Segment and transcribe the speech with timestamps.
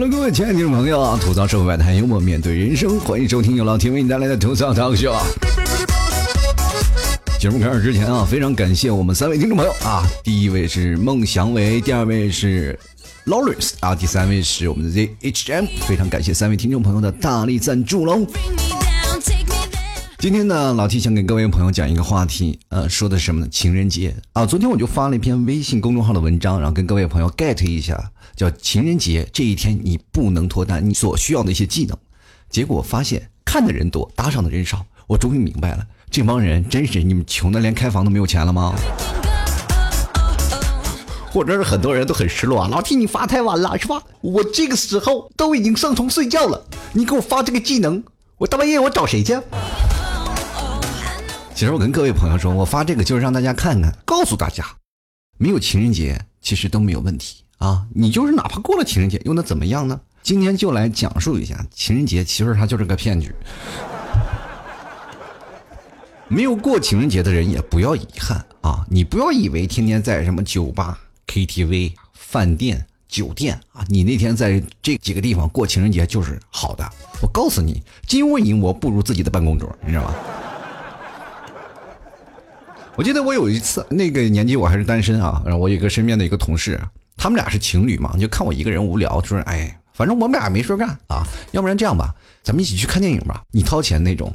[0.00, 1.18] Hello，各位亲爱的听众朋友啊！
[1.20, 5.12] 吐槽社会百态，幽默面对人生，欢迎收听由老天为你带来的吐槽大秀。
[7.40, 10.06] 节目开始之前啊，非常感谢我们三位听众朋友啊！
[10.22, 12.78] 第一位是孟祥伟，第二位是
[13.26, 18.24] Lawrence 啊，第三位是我们的 ZHM，非常感谢三位听众朋友的大力赞助喽！
[20.20, 23.48] 今天呢，老 T 想给各位朋友讲一个话题，呃，说的是什么呢？
[23.50, 24.46] 情人节啊！
[24.46, 31.98] 昨天我就发了一篇微信公众号的文章，然后跟各位朋友 get 一下，叫情人节这一天你不能脱单，你所需要的一些技能。
[32.48, 38.72] 结果发现看的人多，打赏的人少，我终于明白了，这帮人真是你们穷的连开房都没有钱了吗？
[41.32, 44.00] 或者是很多人都很失落啊，老 T 你发太晚了是吧？
[44.20, 48.00] 我这个时候都已经上床睡觉了，你给我发这个技能，
[48.36, 49.36] 我大半夜我找谁去？
[51.56, 54.64] 其实我跟各位朋友说，我发这个就是让大家看看，告诉大家，
[55.38, 57.86] 没有情人节其实都没有问题啊！
[57.94, 60.00] 你就是哪怕过了情人节，又能怎么样呢？
[60.22, 63.34] 今天就来讲述一下情人节，其实它就是个骗局。
[66.28, 68.84] 没有过情人节的人也不要遗憾啊！
[68.90, 76.86] 你不要以为天天在什么酒吧、KTV、饭店、酒店啊，你那天在这几个地方过情人节就是好的。
[77.22, 80.14] 我告诉你，金窝银窝不如自己的办公桌，你知道吗？
[82.94, 86.78] 我记得我有一次那个年纪我还是单身啊，然后我有一个身边的一个同事，
[87.18, 92.14] 他们俩是情侣嘛，就看我一个人无聊，就说：“哎，反正我们俩没事干啊，要不然这样吧，
[92.44, 94.32] 咱们一起去看电影吧，你掏钱那种。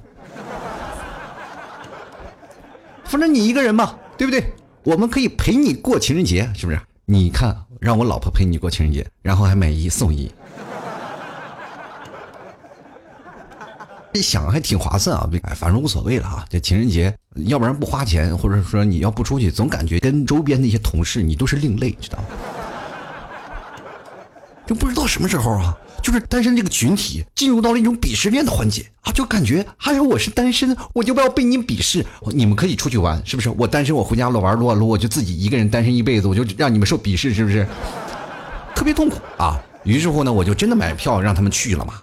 [3.05, 4.43] 反正你一个人嘛，对不对？
[4.83, 6.79] 我们可以陪你过情人节，是不是？
[7.05, 10.29] 你看，让我老婆陪你过情人节，然后还买一送一。”
[14.15, 16.45] 一想还挺划算啊，哎，反正无所谓了啊。
[16.47, 17.15] 这情人节，
[17.47, 22.25] 要不然不花钱，或者说你要不出去，总感觉跟周边那些同事你都是另类，知道吗？
[24.66, 32.06] 就不知道什么时候啊，就是单身这个群体进入到了一种鄙视链的环节啊，就感觉还有我是单身，我就不要被你鄙视。
[32.34, 33.50] 你们可以出去玩，是不是？
[33.52, 37.68] 我单身，我回家了玩撸啊撸，我就自己一个人单身一辈子，我就让你们受鄙视，是不是？
[38.75, 39.59] 特别痛苦啊。
[39.84, 41.96] 于是乎呢，我就真的买票让他们去了嘛。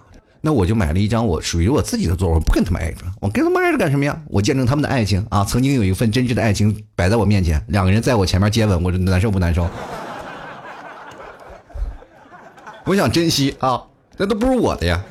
[0.43, 4.19] 那我就买了一张我属于我自己的座，我不跟他们挨着，我跟他们挨着干什么呀？
[4.27, 5.45] 我见证他们的爱情啊！
[5.45, 9.69] 曾经有一份真挚的爱情摆在我面前，两个人在我前面接吻，我难受不难受？
[12.85, 13.83] 我想珍惜啊，
[14.17, 15.03] 那都不是我的呀。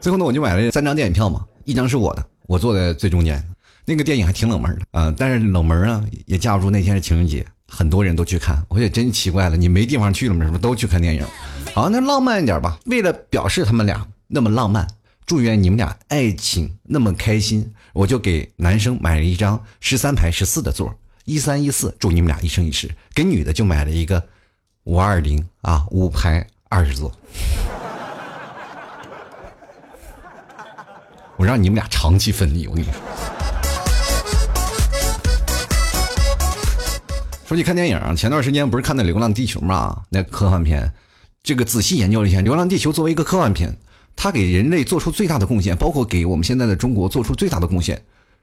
[0.00, 3.42] 最后呢，我就买了三张电影票嘛，一张是我的，我坐在最中间。
[3.84, 7.44] 那个电影还挺冷门的啊，但是冷门啊也架不住那天是情人节。
[7.70, 10.44] 很多人都去看，我也真奇怪了，你没地方去了吗？
[10.44, 11.24] 是不是都去看电影？
[11.74, 12.78] 好，那浪漫一点吧。
[12.86, 14.86] 为了表示他们俩那么浪漫，
[15.26, 20.94] 祝愿你们俩爱情那么开心，我就给男生买了一张十三排十四的座，
[21.28, 22.90] 一三一四，祝你们俩一生一世。
[23.14, 24.26] 给女的就买了一个
[24.84, 27.12] 五二零啊，五排二十座，
[31.36, 32.66] 我让你们俩长期分离。
[32.66, 32.94] 我跟你说。
[37.46, 40.04] 说起看电影，前段时间不是看的《流浪地球》嘛？
[40.08, 40.90] 那科幻片，
[41.42, 43.76] 这个仔细研究了一下，《流浪地球》作为一个科幻片，
[44.16, 48.02] 它给人类做出最大的贡献，包括给我们现在的中国做出最大的贡献，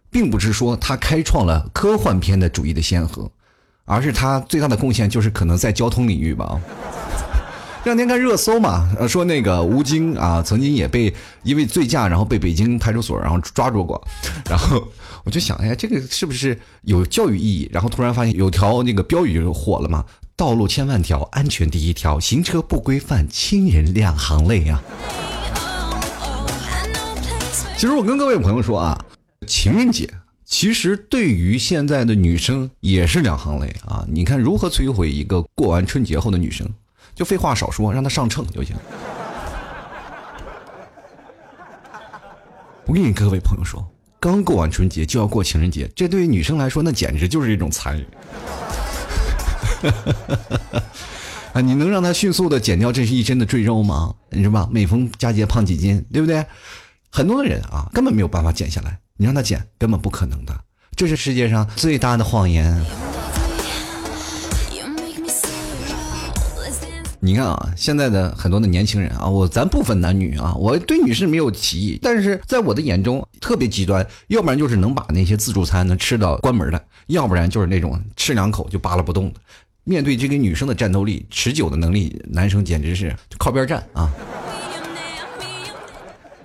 [0.09, 3.29] 并不是说他开创了科幻片的主义的先河，
[3.85, 6.59] 而是他最大的贡献就是可能在交通领域吧。
[7.83, 14.01] 这两天看热搜嘛，说那个吴京啊，曾经也被因为醉驾，然后被北京派出所然后抓住过，
[14.49, 14.83] 然后
[15.23, 17.69] 我就想，哎，这个是不是有教育意义？
[17.71, 20.03] 然后突然发现有条那个标语就火了嘛：
[20.35, 24.81] 道路千万条，安全第一条，行车不规范，亲人两行泪啊！
[27.77, 28.99] 其实我跟各位朋友说啊，
[29.45, 30.09] 情人节
[30.43, 34.05] 其实对于现在的女生也是两行泪啊！
[34.07, 36.69] 你看如何摧毁一个过完春节后的女生？
[37.15, 38.75] 就废话少说，让她上秤就行。
[42.85, 43.83] 我跟你各位朋友说，
[44.19, 48.05] 刚过完春节就要过情人节，这对于女生来说，那简直就是一种残忍。
[51.53, 54.13] 啊，你能让她迅速的减掉这是一身的赘肉吗？
[54.29, 54.69] 你知道吗？
[54.71, 56.45] 每逢佳节胖几斤，对不对？
[57.09, 60.53] 很多的人啊，根本没有办法减下来，你让他减，根本不可能的。
[60.93, 62.83] 这是世界上最大的谎言。
[67.21, 79.39] 你看啊，现在的很多的年轻人啊，我咱不分男女啊，我对女士没有歧义，但是在我的眼中特别极端，要不然就是能把那些自助餐能吃到关门的，要不然就是那种吃两口就扒拉不动的。
[79.85, 84.11] 面对这个女生的战斗力、持久的能力，男生简直是靠边站啊！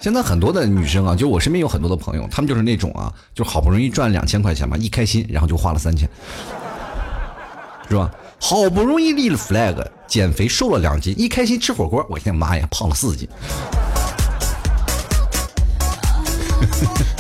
[0.01, 6.09] 现在很多的女生啊，就我身边有很多的朋友，他们就是那种啊，就好不容易赚两千块钱嘛，一开心然后就花了三千，
[7.87, 8.11] 是吧？
[8.41, 13.29] 好不容易立了 flag，减肥瘦了两斤，一开心吃火锅，我天妈呀，胖了四斤。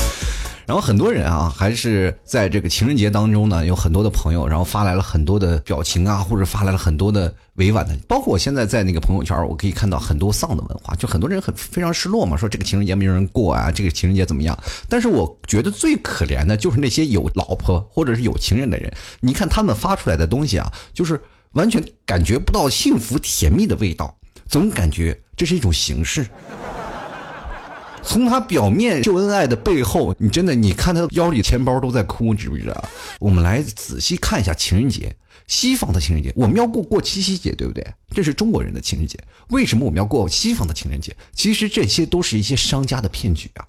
[0.70, 14.56] 然后很多人啊，还是在这个情人节当中呢，有很多的朋友，然后发来了很多的表情啊，或者发来了很多的委婉的，包括我现在在那个朋友圈，我可以看到很多丧的文化，就很多人很非常失落嘛，说这个情人节没有人过啊，这个情人节怎么样？
[14.88, 21.20] 但是我觉得最可怜的就是那些有老婆或者是有情人的人，你看他们发出来的东西啊，就是
[21.54, 24.16] 完全感觉不到幸福甜蜜的味道，
[24.46, 26.24] 总感觉这是一种形式。
[28.02, 32.84] 从他表面秀恩爱的背后，你真的你看他腰里钱包都在哭，知不知道？
[33.18, 35.14] 我们来仔细看一下情人节，
[35.46, 37.86] 西方的情人节，我们要过过七夕节，对不对？
[38.14, 39.18] 这是中国人的情人节，
[39.48, 41.14] 为什么我们要过西方的情人节？
[41.32, 43.66] 其实这些都是一些商家的骗局啊！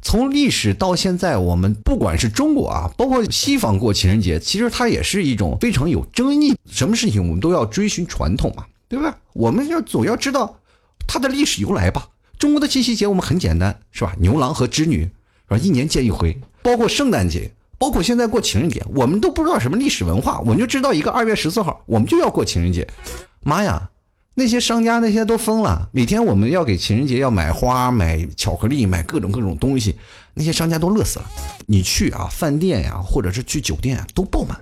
[0.00, 6.54] 从历史到现在，我们不管是中国啊，包括西方过情人节，其实它也是一种非常有争议。
[6.70, 9.18] 什么事情我们都要追寻传统嘛，对吧？
[9.32, 10.60] 我们要总要知道
[11.06, 12.08] 它的历史由来吧。
[12.38, 14.14] 中国的七夕节我们很简单，是吧？
[14.20, 15.10] 牛郎和织女，是
[15.48, 15.58] 吧？
[15.58, 16.38] 一年见一回。
[16.62, 22.86] 包括圣诞节，包括现在过情人节，我们都不知道什么历史文化，我们就知道一个二月十四号，我们就要过情人节。
[23.40, 23.90] 妈呀，
[24.34, 29.96] 那些商家那些都疯了，每天我们要给情人节要买花、买巧克力、买各种各种东西，
[30.34, 31.26] 那些商家都乐死了。
[31.66, 34.56] 你去啊，饭店呀，或者是去酒店啊，都爆满。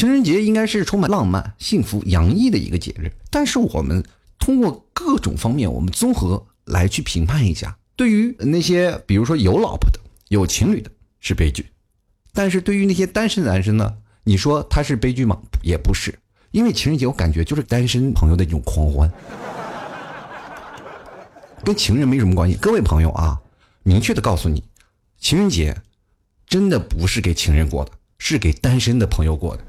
[0.00, 4.02] 情人节应该是充满浪漫、幸福、洋溢的一个节日，但是我们
[4.38, 7.76] 通过各种方面，我们综合来去评判一下。
[7.96, 11.64] 对于那些比如说有老婆的、有情侣的，是悲剧；
[12.32, 15.38] 但是对于那些单身男生呢，你说他是悲剧吗？
[15.62, 16.18] 也不是，
[16.50, 19.12] 因为情人节我感觉就是单身朋友的一种狂欢，
[21.62, 22.56] 跟情人没什么关系。
[22.56, 23.38] 各位朋友啊，
[23.82, 24.64] 明确的告诉你，
[25.18, 25.76] 情人节
[26.46, 29.64] 真的不是给情人过的，是给单身的朋友过的。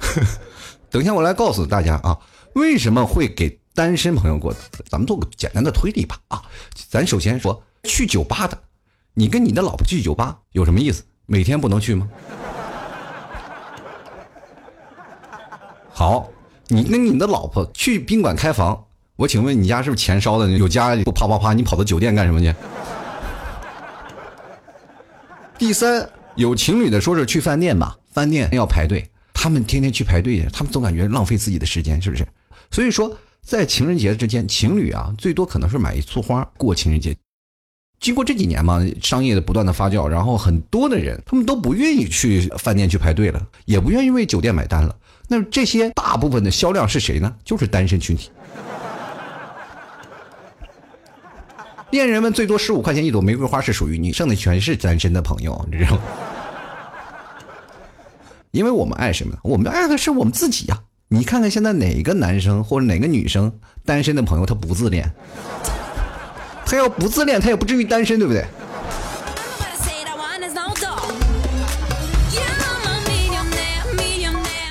[0.90, 2.18] 等一下，我来告诉大家啊，
[2.54, 4.52] 为什么会给单身朋友过？
[4.88, 6.42] 咱们做个简单的推理吧啊，
[6.88, 8.58] 咱首先说去酒吧的，
[9.14, 11.04] 你跟你的老婆去酒吧有什么意思？
[11.26, 12.08] 每天不能去吗？
[15.92, 16.28] 好，
[16.66, 21.52] 你跟你的老婆去宾馆开房，我请问你家是不是钱烧的有家不啪啪啪？
[21.52, 22.52] 你跑到酒店干什么去？
[25.60, 29.06] 第三，有情侣的说是去饭店吧，饭店要排队。
[29.34, 32.26] 他们天天去排队，他们总感觉浪费自己的时间，是不是？
[32.70, 37.14] 所以说，在情人节之间，情侣啊，最多可能是买一束花过情人节。
[38.00, 44.96] 经过这几年嘛，商业的不断的发酵，然后很多的人他们都不愿意去饭店去排队了，也不愿意为酒店买单了。
[45.28, 47.36] 那这些大部分的销量是谁呢？
[47.44, 48.30] 就是单身群体。
[51.90, 56.02] 恋人们最多十五块钱一朵玫瑰花是属于你，剩的全是单身的朋友，你知道吗？
[58.52, 59.36] 因为我们爱什么？
[59.42, 60.78] 我们爱的是我们自己呀！
[61.08, 63.52] 你看看现在哪个男生或者哪个女生
[63.84, 65.10] 单身的朋友，他不自恋？
[66.64, 68.44] 他要不自恋，他也不至于单身，对不对？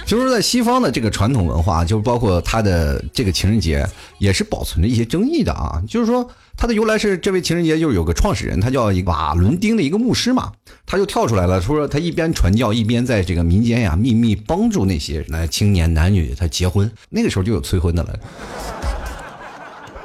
[0.09, 5.79] 就是在西方的这个传统文化，就包括他的这个情人节，也是保存着一些争议的啊。
[5.87, 10.51] 就是说，它的由来是这位情人节就是有个创始人，他叫一个瓦伦丁的一个牧师嘛，
[10.87, 16.91] 他就跳出来了，说他一边传教，一边在这个民间呀秘密帮助那些那青年男女他结婚。
[17.11, 18.19] 那个时候就有催婚的了，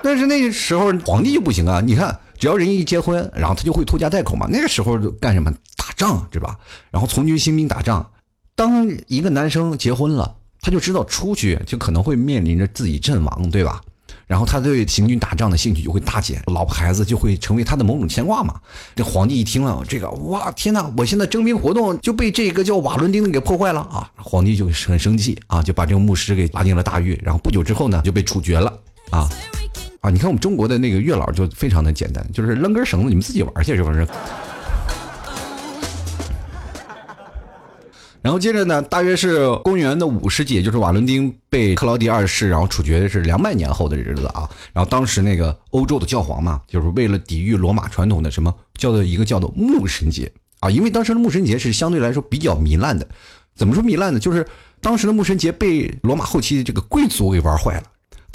[0.02, 1.80] 但是那个时候皇帝就不行啊！
[1.80, 4.46] 你看，只要人一结婚，然后他就会拖家带口嘛。
[4.50, 5.50] 那个时候干什么？
[5.78, 6.58] 打仗，对吧？
[6.90, 8.06] 然后从军兴兵打仗。
[8.56, 13.80] 当一个男生结婚了，他就知道出去就可能会面临着自己阵亡，对吧？
[14.26, 18.54] 然后他对行军打仗的兴趣就会大减，老婆孩子就会成为他的某种牵挂嘛。
[18.94, 20.90] 这皇帝一听了这个，哇，天哪！
[20.96, 24.10] 我现在征兵活动就被这个叫瓦伦丁的给破坏了啊！
[24.16, 27.20] 皇帝就很生气啊，就把这个牧师给拉进了大狱。
[27.22, 28.72] 然后不久之后呢，就被处决了
[29.10, 29.28] 啊
[30.00, 30.08] 啊！
[30.08, 34.08] 你看我们中国的那个月老就非常的简单，就是扔根绳子，你们自己玩去，是不是？
[38.24, 44.48] 然后接着呢，大约是公元的五世纪，就是瓦伦丁被克劳迪二世然后处决是两百年后的日子啊。
[44.72, 53.06] 然后当时那个欧洲的教皇嘛，就是为了抵御罗马传统的什么叫做一个叫做牧神节啊，因为当时的牧神节是相对来说比较糜烂的。
[53.54, 54.18] 怎么说糜烂呢？
[54.18, 54.46] 就是
[54.80, 57.82] 当时的牧神节被罗马后期的这个贵族给玩坏了。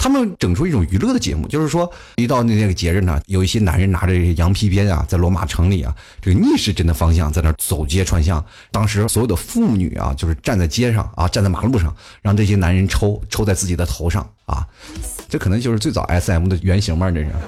[0.02, 8.42] 他们整出一种娱乐的节目，就是说，一到那那个节日呢，有一些男人拿着羊皮鞭啊，在罗马城里啊，这个逆时针的方向在那走街串巷。
[8.72, 14.66] 当时所有的妇女啊，就是站在街上啊，站在马路上，让这些男人抽抽在自己的头上啊，
[15.28, 17.28] 这可能就是最早 S M 的原型吧，这是。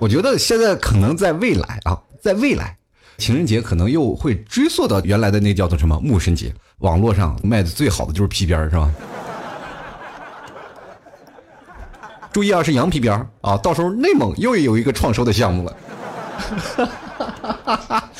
[0.00, 2.76] 我觉得现在可能在未来啊，在未来，
[3.18, 6.52] 情人节可能又会追溯到原来的那叫做什么牧神节。
[6.78, 8.90] 网络上卖的最好的就是皮鞭是吧？
[12.32, 13.56] 注意啊，是羊皮鞭啊！
[13.58, 15.76] 到时候内蒙又有一个创收的项目了。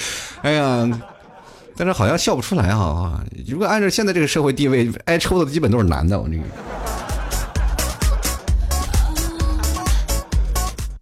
[0.42, 1.00] 哎呀，
[1.76, 3.24] 但是好像笑不出来啊！
[3.46, 6.20] 如果按照现在这个社会地位，挨抽的基本都是男的。
[6.20, 6.42] 我这个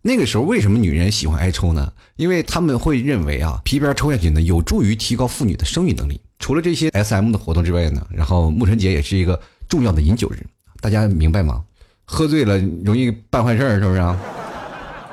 [0.00, 1.92] 那个时候为什么女人喜欢挨抽呢？
[2.16, 6.18] 因为他们会认为啊，皮鞭抽下去呢，有助于提高妇女的生育能力。
[6.42, 10.44] 除了这些 S.M 的活动之外呢，然后牧神节也是一个重要的饮酒日，
[10.80, 11.62] 大家明白吗？
[12.04, 14.18] 喝醉了容易办坏事儿，是不是啊？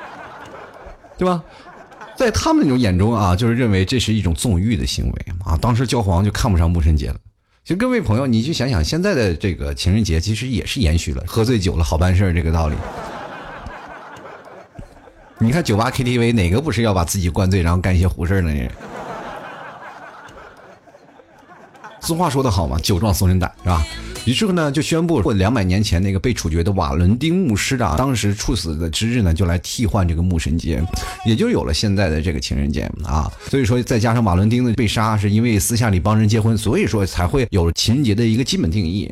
[1.16, 1.40] 对吧？
[2.16, 5.56] 在他们那种眼中啊，就是认为这是一种纵欲的行为啊。
[5.56, 7.16] 当时教皇就看不上牧神节了。
[7.62, 12.74] 其实各位朋友，你去想想，现在的这个情人节其实也是延续了喝醉酒了好办事儿这个道理。
[15.38, 18.68] 你看酒吧 KTV 哪个不是要把自己灌醉，然后干一些胡事儿呢？
[22.02, 23.86] 俗话说得好嘛，酒壮怂人胆，是吧？
[24.26, 30.82] 于是乎呢，就宣布，过两百年前那个被处决的瓦伦丁牧师啊，当时处死的之日呢，就来替换这个牧神节，
[31.24, 33.32] 也就有了现在的这个情人节啊。
[33.48, 39.10] 所以说，再加上瓦伦丁的被杀是因为私下里帮人结婚，所以说才会有了情人节的一个基本定义。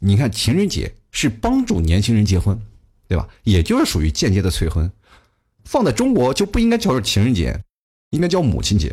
[0.00, 2.58] 你看，情人节是帮助年轻人结婚，
[3.06, 3.26] 对吧？
[3.44, 4.90] 也就是属于间接的催婚。
[5.64, 7.58] 放在中国就不应该叫做情人节，
[8.10, 8.92] 应该叫母亲节。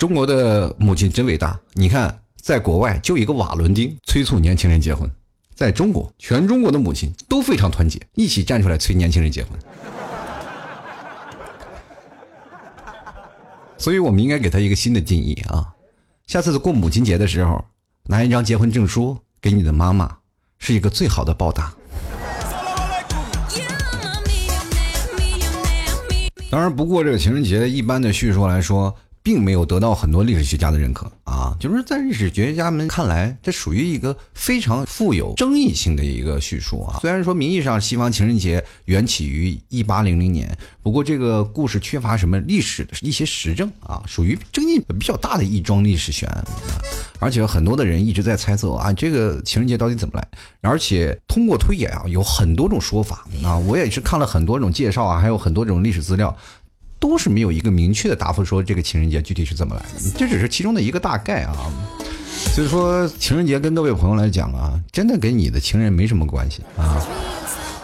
[0.00, 1.60] 中国的母亲真伟大！
[1.74, 5.06] 你看，在国外就一个瓦伦丁催促年轻人结婚，
[5.54, 9.52] 在中国，全中国的母亲都非常团结，一起站出来催年轻人结婚。
[13.76, 15.68] 所以，我们应该给他一个新的定义啊！
[16.26, 17.62] 下次过母亲节的时候，
[18.04, 20.16] 拿一张结婚证书给你的妈妈，
[20.58, 21.74] 是一个最好的报答。
[26.50, 28.96] 当然，不过这个情人节一般的叙述来说。
[29.22, 36.98] 并没有得到很多历史学家的认可啊，就是在历史学家们看来，这属于一个非常富有争议性的一个叙述啊。
[37.00, 46.44] 虽然说名义上西方情人节缘起于一八零零年，不过这个故事缺乏什么历史的一些实证啊，属于争议比较大的一桩历史悬案。
[47.18, 50.26] 而且很多的人一直在猜测啊，这个情人节到底怎么来？
[50.62, 53.58] 而且通过推演啊，有很多种说法啊。
[53.58, 56.34] 我也是看了很多种介绍啊，还有很多种历史资料。
[57.00, 61.56] 都是没有一个明确的答复，说这个情人节具体是怎么来的，这只是其中的一个大概啊。
[62.54, 67.04] 所以说，情人节跟各位朋友来讲啊，真的跟你的情人没什么关系啊。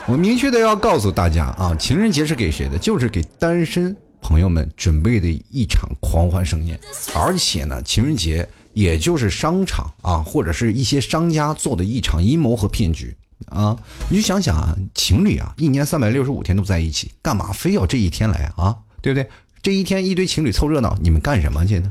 [0.07, 2.79] 我明确的要告诉大家啊，情人节是给谁的？
[2.79, 6.79] 就是给单身朋友们准备的一场狂欢盛宴。
[7.15, 13.15] 而且呢，情人节也就是商场啊，或者是一些商家做的一场阴谋和骗局
[13.47, 13.77] 啊。
[14.09, 18.77] 你就想想啊，情侣啊，一年三百六十五天都在一起，干嘛非要这一天来啊？
[19.01, 19.29] 对不对？
[19.63, 21.91] 这一天一堆情侣凑热闹，你们干什么去呢？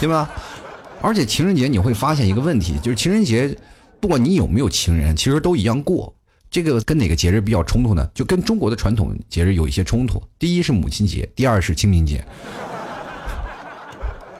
[0.00, 0.30] 对吧？
[1.02, 3.54] 而且情人节你会发现一个问题，就是情人节，
[4.00, 6.14] 不管你有没有情人，其实都一样过。
[6.50, 8.08] 这个跟哪个节日比较冲突呢？
[8.14, 10.22] 就跟中国的传统节日有一些冲突。
[10.38, 12.24] 第一是母亲节，第二是清明节，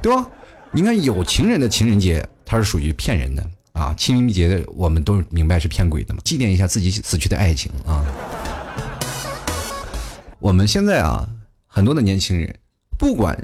[0.00, 0.26] 对吧？
[0.70, 3.92] 你看有情人的情人节，它是属于骗人的啊。
[3.98, 8.02] 清明节的我们都明白是骗鬼的嘛，纪念一下自己死去的爱情啊。
[10.38, 11.28] 我们现在啊。
[11.74, 12.56] 很多的年轻人，
[12.96, 13.36] 不管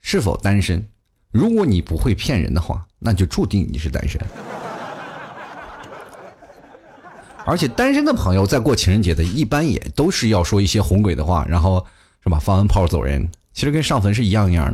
[0.00, 0.88] 是否单身，
[1.32, 4.20] 如果你不会骗人的话，那就注定你是单身。
[7.44, 11.84] 而且单身的朋友在过情人节的，一般也都是要说一些哄鬼的话，然后
[12.22, 12.38] 是吧？
[12.38, 14.72] 放完炮走人，其实跟上坟是一样一样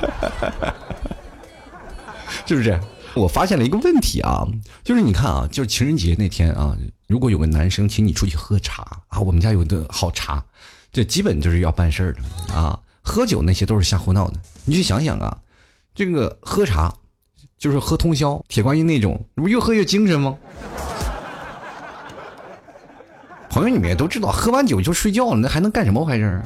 [0.00, 0.72] 的，
[2.48, 2.80] 是不是？
[3.14, 4.48] 我发现了一个问题啊，
[4.82, 6.74] 就是你看啊，就是情人节那天啊，
[7.06, 10.42] 如果有个男生请你出去喝茶啊，我们家有的好茶。
[10.92, 12.78] 这基本就是要办事儿的啊！
[13.02, 14.40] 喝酒那些都是瞎胡闹的。
[14.64, 15.38] 你去想想啊，
[15.94, 16.92] 这个喝茶
[17.56, 20.36] 就是喝通宵，铁观音那种，不越喝越精神吗？
[23.48, 26.42] 朋友你们也都知道，喝完酒就睡觉了，那还能干什么坏事？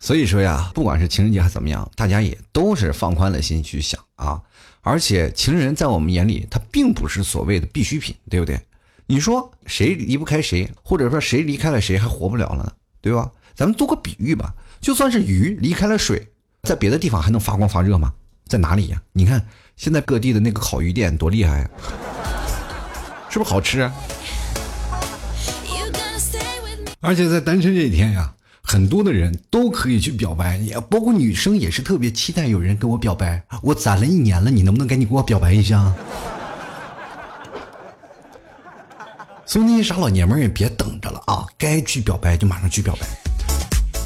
[0.00, 4.42] 所以说呀，不管是情人节还怎么样，大家也都是放宽了心去想啊。
[4.82, 8.60] 而且情人在我们眼里，他并不是所谓的必需品，对不对？
[9.06, 13.30] 你说谁离不开谁，或者说谁离开了谁还活不了了呢，对吧？
[13.54, 16.28] 咱们做个比喻吧，就算是鱼离开了水，
[16.62, 18.14] 在别的地方还能发光发热吗？
[18.46, 19.02] 在哪里呀？
[19.12, 19.46] 你看
[19.76, 21.70] 现在各地的那个烤鱼店多厉害啊，
[23.28, 23.80] 是不是好吃？
[23.80, 23.92] 啊
[27.00, 28.34] 而且在单身这一天呀。
[28.62, 33.42] 很多的人都可以去表白，也包括女生也是特别期待有人跟我表白。
[33.62, 35.92] 我攒了一年了，你能不能赶紧给我表白一下？
[39.44, 43.06] 所以那些傻老年们也别等着了啊，该去表白就马上去表白。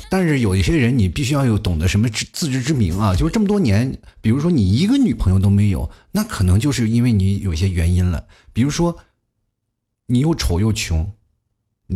[0.08, 8.96] 但是有一些人，你必须要有懂得什么自知之明啊，就是这么多年，比如说你一个女朋友都没有，那可能就是因为你有些原因了，比如说
[10.06, 11.12] 你又丑又穷，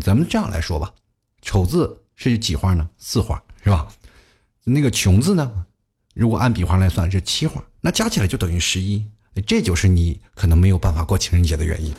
[0.03, 0.93] 咱们这样来说吧，
[1.41, 2.03] 丑字。
[2.21, 2.89] 是几画呢？
[2.99, 3.87] 四画是吧？
[4.65, 5.65] 那个穷字呢？
[6.15, 9.07] 如果按笔画来算是七画，那加起来就等于十一。
[9.47, 11.95] 这就是你可能没有办法过情人节的原因。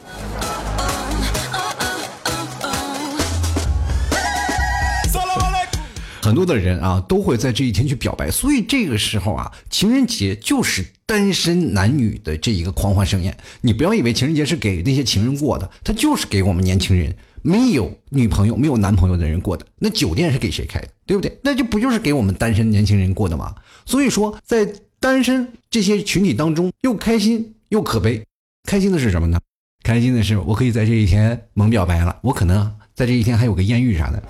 [6.22, 13.36] 很多的人啊，都会在这一天去表白，所以这个时候啊，情人节就是单身男女的这一个狂欢盛宴。
[13.62, 17.16] 你不要以为情人节是给那些情人过的，它就是给我们年轻人。
[17.42, 20.88] 没有女朋友、没有男朋友的人过的，那酒店是给谁开的？
[21.06, 21.40] 对不对？
[21.44, 23.56] 那就不就是给我们单身年轻人过的吗？
[23.86, 24.68] 所以说，在
[25.00, 28.24] 单身这些群体当中，又开心又可悲。
[28.68, 29.40] 开心的是什么呢？
[29.84, 34.22] 开心的是我可以在这一天猛表白了，我可能在这一天还有个艳遇啥的。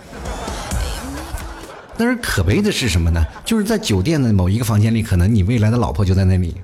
[1.98, 3.26] 但是可悲的是什么呢？
[3.44, 6.56] 就是在酒店的某一个房间里，可能你未来的老婆就在那里。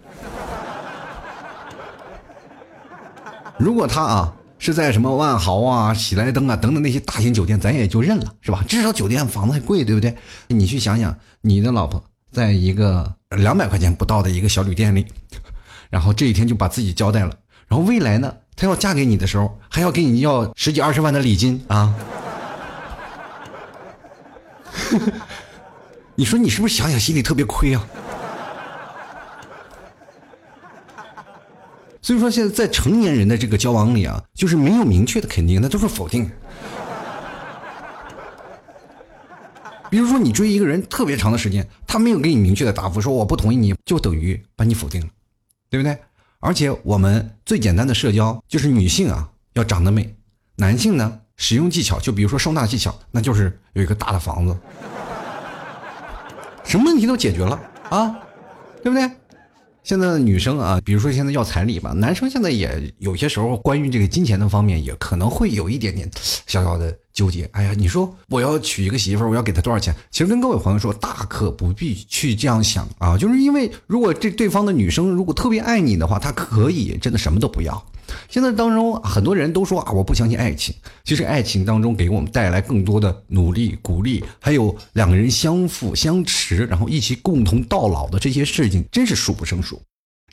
[3.57, 4.33] 如果他啊。
[4.57, 8.63] 是在什么万豪啊、喜来登啊等等那些大型酒店，咱也就认了，是吧？
[8.67, 10.15] 至少酒店房子还贵，对不对？
[10.47, 15.05] 你去想想，你的老婆在一个两百块钱不到的一个小旅店里，
[15.91, 17.31] 然后这一天就把自己交代了，
[17.67, 21.93] 然后未来呢，她要嫁给你的时候，还要给你要十几二十万的礼金啊！
[26.15, 27.85] 你说你是不是想想心里特别亏啊？
[32.05, 36.29] 所以说，现在在成年人的这个交往里啊，就是没有明确的肯定，那都是否定。
[39.89, 45.07] 比如说，你追一个人特别长的时间，他没有给你明确的答复，说我不同意，你就等于把你否定了，
[45.67, 45.97] 对不对？
[46.41, 50.15] 而且我们最简单的社交就是女性啊要长得美，
[50.57, 54.55] 男性呢使用技巧，就比如说收纳技巧，那就是有一个大的房子，
[56.65, 58.15] 什么问题都解决了啊，
[58.83, 59.09] 对不对？
[59.85, 66.09] 现在的女生啊，比如说现在要彩礼吧，男生现在也有些时候关于这个金钱的方面，也可能会有一点点
[66.47, 67.49] 小小的纠结。
[67.53, 69.95] 哎呀，你说我要娶一个媳妇儿，我要给她多少钱？
[70.11, 77.83] 其实跟各位朋友说，大可不必去这样想啊，就是因为如果这对方的女生如果特别爱你的话，她可以真的什么都不要。
[78.29, 80.75] 现在当中很多人都说啊，我不相信爱情。
[81.03, 89.81] 其实爱情当中给我们带来更多的努力、鼓励，还有两个人相扶相持，然后一起共同到老的这些事情，真是数不胜数。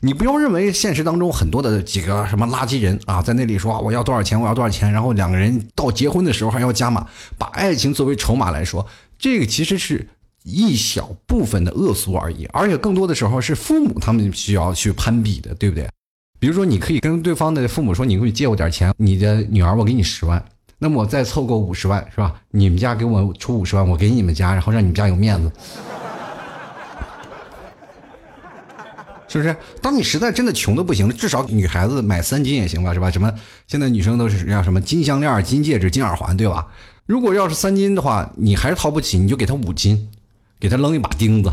[0.05, 8.85] 你不要认为现实当中很多的几个什么垃圾人啊，在那里说我要多少钱，我要多少钱，然后两个人到结婚的时候还要加码，把爱情作为筹码来说，
[9.17, 10.05] 这个其实是
[10.43, 15.87] 一小部分的恶俗而已，而且更多的时候是父母他们需要去攀比的，对不对？
[16.37, 20.43] 比如说，你可以跟对方的父母说，你可以借我点钱，你的女儿我给你十万，
[20.79, 22.35] 那么我再凑够五十万，是吧？
[22.51, 25.49] 你们家给我出五十万，我给你们家，然后让你们家有面子，
[29.33, 29.57] 是不是？
[29.81, 33.09] 当你实在真的穷的不行了，至少女孩子买三金也行吧，是吧？
[33.09, 33.33] 什么
[33.65, 36.67] 现在女生都是要什么金项链、金戒指、金耳环，对吧？
[37.07, 40.07] 如果要是三金的话，你还是掏不起，你就给她五金，
[40.59, 41.51] 给她扔一把钉子。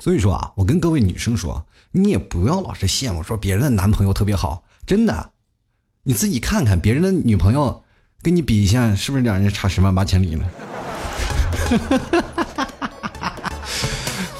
[0.00, 5.32] 所以说啊，我跟各位女生说，你也不要老是羡慕说别人的男朋友特别好，真的，
[6.04, 7.82] 你自己看看别人的女朋友，
[8.22, 10.46] 跟你比一下，是不是两人差十万八千里呢？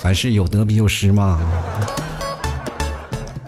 [0.00, 1.40] 凡事有得必有失嘛。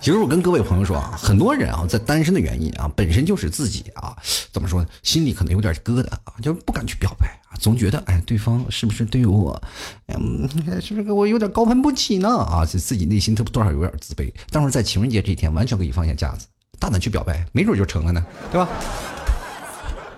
[0.01, 4.17] 其实我跟各位朋友说啊，很多人啊，在单身的原因啊，本身就是自己啊，
[4.53, 9.61] 怎么说呢，心里可能有点疙瘩啊，就不敢去表白啊，总觉得哎，对方是不是对我，
[10.07, 10.49] 嗯，
[10.81, 12.39] 是不是我有点高攀不起呢？
[12.39, 14.33] 啊，自己内心都多少有点自卑。
[14.51, 16.47] 但是在情人节这一天，完全可以放下架子，
[16.79, 18.67] 大胆去表白，没准就成了呢，对吧？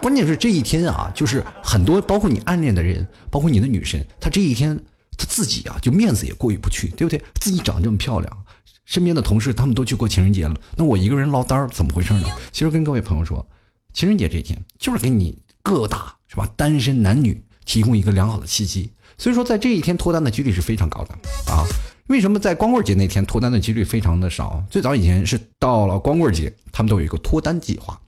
[0.00, 4.74] 关键是这一天啊，就是很多包括你暗恋的人，包括你的女神，她这一天
[5.16, 7.22] 她自己啊，就面子也过意不去，对不对？
[7.40, 8.44] 自己长这么漂亮。
[8.86, 12.26] 身边的同事他们都去过情人节了，那我一个人落单儿怎么回事呢？
[12.50, 13.46] 其实跟各位朋友说，
[13.92, 18.90] 情人节这一天就是给你各大是吧单身男女提供一个良好的契机。
[19.16, 21.14] 所以说在这一天脱单的几率是非常高的
[21.52, 21.62] 啊。
[22.08, 24.64] 为什么在光棍节那天脱单的几率非常的少？
[24.68, 28.00] 最早以前是到了光棍节，他们都有一个脱单计划，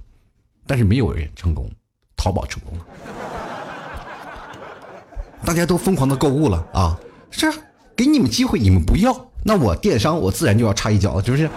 [0.67, 1.71] 但是没有人成功，
[2.23, 2.85] 淘宝成功了，
[5.45, 6.97] 大家都疯狂的购物了啊！
[7.33, 7.53] 是
[7.97, 9.13] 给你们机会，你们不要。
[9.43, 11.51] 那我电商我自然就要插一脚，是不是？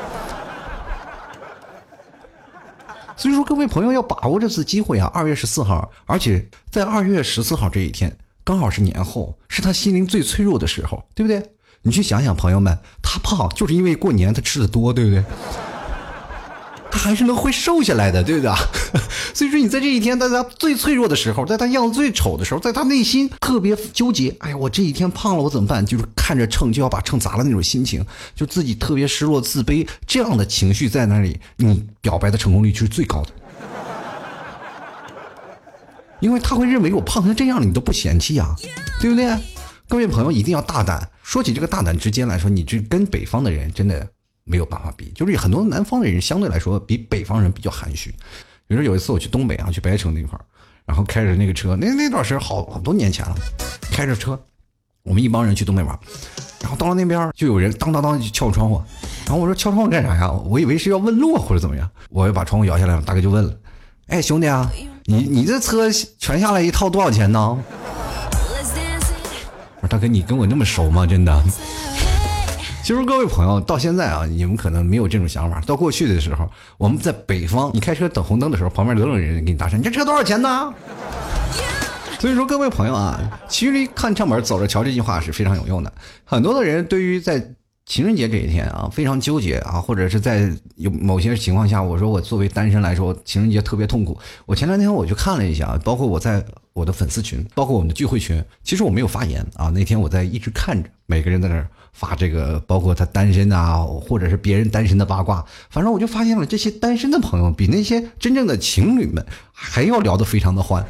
[3.16, 5.12] 所以说，各位朋友要把握这次机会啊！
[5.14, 11.52] 二月十四号，而且在二月十四号这一天，刚好是年后，是他心灵最脆弱的时候，对不对？
[11.84, 15.24] 你去想想，朋友们，他胖就是因为过年他吃的多，对不对？
[16.96, 18.50] 他还是能会瘦下来的，对不对？
[19.36, 25.86] 所以说，你在这一天，在他最脆弱的时候，在他样子最丑的时候，在他内心特别纠结，哎呀，我这一天胖了，我怎么办？
[25.86, 33.30] 就是看着秤就要把秤砸了那种心情，就自己特别失落、自卑这样的情绪在那里，你表白的成功率就是最高的，
[36.22, 38.56] 因为他会认为我胖成这样了，你都不嫌弃啊，
[39.02, 39.38] 对不对？
[39.90, 41.10] 各位朋友一定要大胆。
[41.22, 44.08] 说起这个大胆之间来说，你这跟北方的人真的。
[44.46, 48.12] 没有办法比，就是很多南方的人相对来说比北方人比较含蓄。
[48.68, 50.46] 比如说有一次我去东北啊，去白城那块儿，
[50.86, 53.36] 然后开着那个车，那那段时间好好多年前了，
[53.92, 54.40] 开着车，
[55.04, 56.00] 我们一帮人去东北玩，
[56.62, 58.82] 然后到了那边就有人当当当就敲窗户，
[59.26, 60.32] 然后我说敲窗户干啥呀？
[60.32, 63.54] 我以为是要问路或者怎么样，我又把窗户摇下来了，大哥就问了，
[64.08, 64.72] 哎兄弟啊，
[65.06, 67.58] 你你这车全下来一套多少钱呢？
[69.82, 71.06] 我说大哥你跟我那么熟吗？
[71.06, 71.44] 真的？
[72.86, 75.60] 其实各位朋友，到现在啊，你们可能没有这种想法。
[75.62, 80.72] 到过去的时候，我们在北方，你开车等红灯的时候，旁边都有人给你搭讪：“你这车多少钱呢？”
[82.22, 83.20] 所以说，各位朋友啊，
[83.50, 85.92] 其实看唱本，走着瞧，这句话是非常有用的。
[86.26, 94.18] 很多的人对于在情人节这一天啊，非常纠结啊，或者是在有某些情况下，我说我作为单身来说，情人节特别痛苦。
[94.46, 96.44] 我前两天我去看了一下，包括我在
[96.74, 99.70] 我的粉丝群，包括我们的聚会群，其实我没有发言啊。
[99.70, 101.68] 那天我在一直看着每个人在那儿。
[101.98, 110.86] 发这个，包括他单身啊，或者是别人单身的八卦，反正我就发现了，这些单身的朋友比那些真正的情侣们还要聊得非常的欢。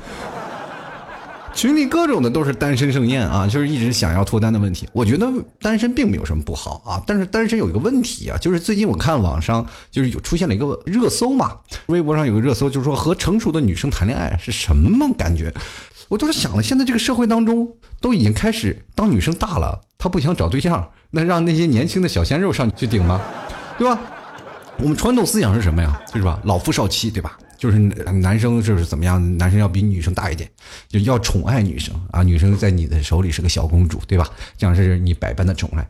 [1.56, 4.88] 群里各种的都是单身盛宴啊，就是一直想要脱单的问题。
[4.92, 5.26] 我觉得
[5.62, 11.54] 单身并没有什么不好啊，但是单身有一个问题啊，就是最近我看网上就是有出现了一个热搜嘛，
[11.86, 15.54] 微博上有个热搜，就是说和成熟的女生谈恋爱是什么感觉？
[16.10, 17.68] 我就是想了，现在这个社会当中
[18.02, 20.86] 都已经开始，当女生大了，她不想找对象。
[21.12, 23.22] 那让那些年轻的小鲜肉上去顶吗？
[23.78, 23.98] 对吧？
[24.78, 26.02] 我们传统思想是什么呀？
[26.08, 27.38] 就是吧，老夫少妻，对吧？
[27.58, 29.38] 就是男生就是怎么样？
[29.38, 30.50] 男生要比女生大一点，
[30.88, 32.22] 就要宠爱女生啊！
[32.24, 34.30] 女生在你的手里是个小公主，对吧？
[34.58, 35.88] 这样是你百般的宠爱。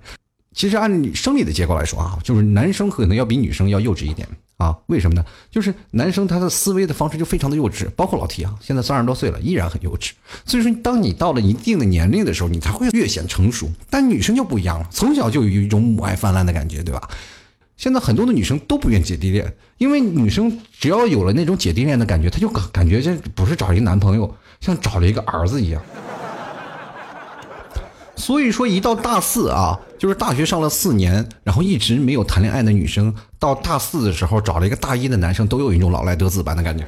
[0.54, 4.26] 其实按生理的结构来说啊，就是男生可能要比女生要幼稚一点
[4.56, 4.74] 啊。
[4.88, 5.26] 为什么呢？
[5.52, 10.12] 就是男生他的思维的方式就非常的幼稚，包括老提啊，现在三十多岁了，依然很幼稚。
[10.46, 13.70] 所以说，当你到了一定的年龄的时候，你才会越显成熟。
[13.90, 17.10] 但女生就不一样了，从小就有一种母爱泛滥的感觉，对吧？
[17.78, 25.82] 现在很多的女生都不愿姐弟恋，因为女生只要有了那种姐弟恋的感觉，她就感觉这不是找一个男朋友，像找了一个儿子一样。
[28.16, 36.86] 所以说，一到大四啊，就是大学上了四年，然后一直没有谈恋爱的女生，到大四的时候找了一个大一的男生，都有一种老来得子般的感觉，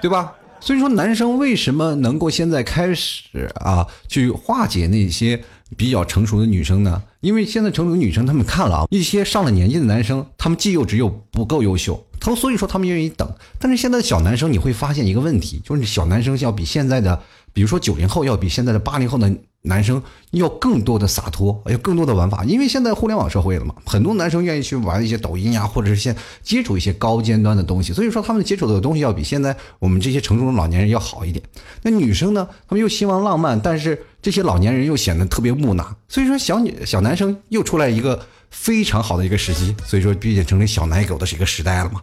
[0.00, 0.32] 对吧？
[0.60, 5.42] 所以说，男生为什么能够现在开始啊，去化解那些
[5.76, 7.02] 比较成熟的女生呢？
[7.20, 13.28] 因为现在成熟的女生，她们看了啊，一些上了年纪的男生，他们既幼稚又不够优秀，他们所以说他们愿意等。
[13.58, 17.20] 但是现在的小男生，你会发现一个问题，就是小男生要比现在的。
[17.52, 19.34] 比如说九零后要比现在的八零后呢
[19.66, 31.44] 男生要更多的洒脱，要更多的玩法，因为现在互联网社会了嘛，很多男生愿意去玩一些抖音呀，或者是先接触一些高尖端的东西，所以说他们接触的东西要比现在我们这些成熟的老年人要好一点。
[31.82, 42.00] 那女生呢，他们又希望浪漫，但是这些老年人又显得特别木讷，所以说小女小男生又出来一个非常好的一个时机，所以说毕竟成为小奶狗的是一个时代了嘛，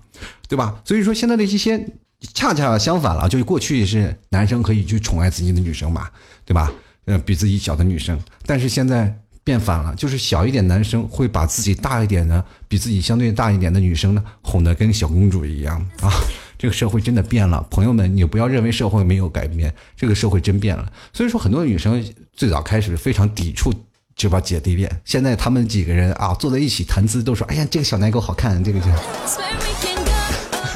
[0.47, 0.75] 对吧？
[0.83, 1.87] 所以说现在的一些。
[2.33, 6.07] 恰恰相反了，就是过去是男生可以去宠爱自己的女生嘛，
[6.45, 6.71] 对吧？
[7.05, 9.13] 呃，比自己小的女生，但是现在
[9.43, 16.09] 变反了，就是小一点男生会把自己大一点的、比自己相对大一点的女生呢哄得跟小公主一样啊！
[16.57, 20.89] 这个社会真的变了，朋友们，你不要认为社会没有改变，这个社会真变了。
[21.11, 22.01] 所以说，很多女生
[22.33, 23.73] 最早开始非常抵触
[24.15, 28.85] 这把姐弟恋，现在他们几个人啊坐在一起谈资，都说：“哎呀，这个小奶狗好看，这个就。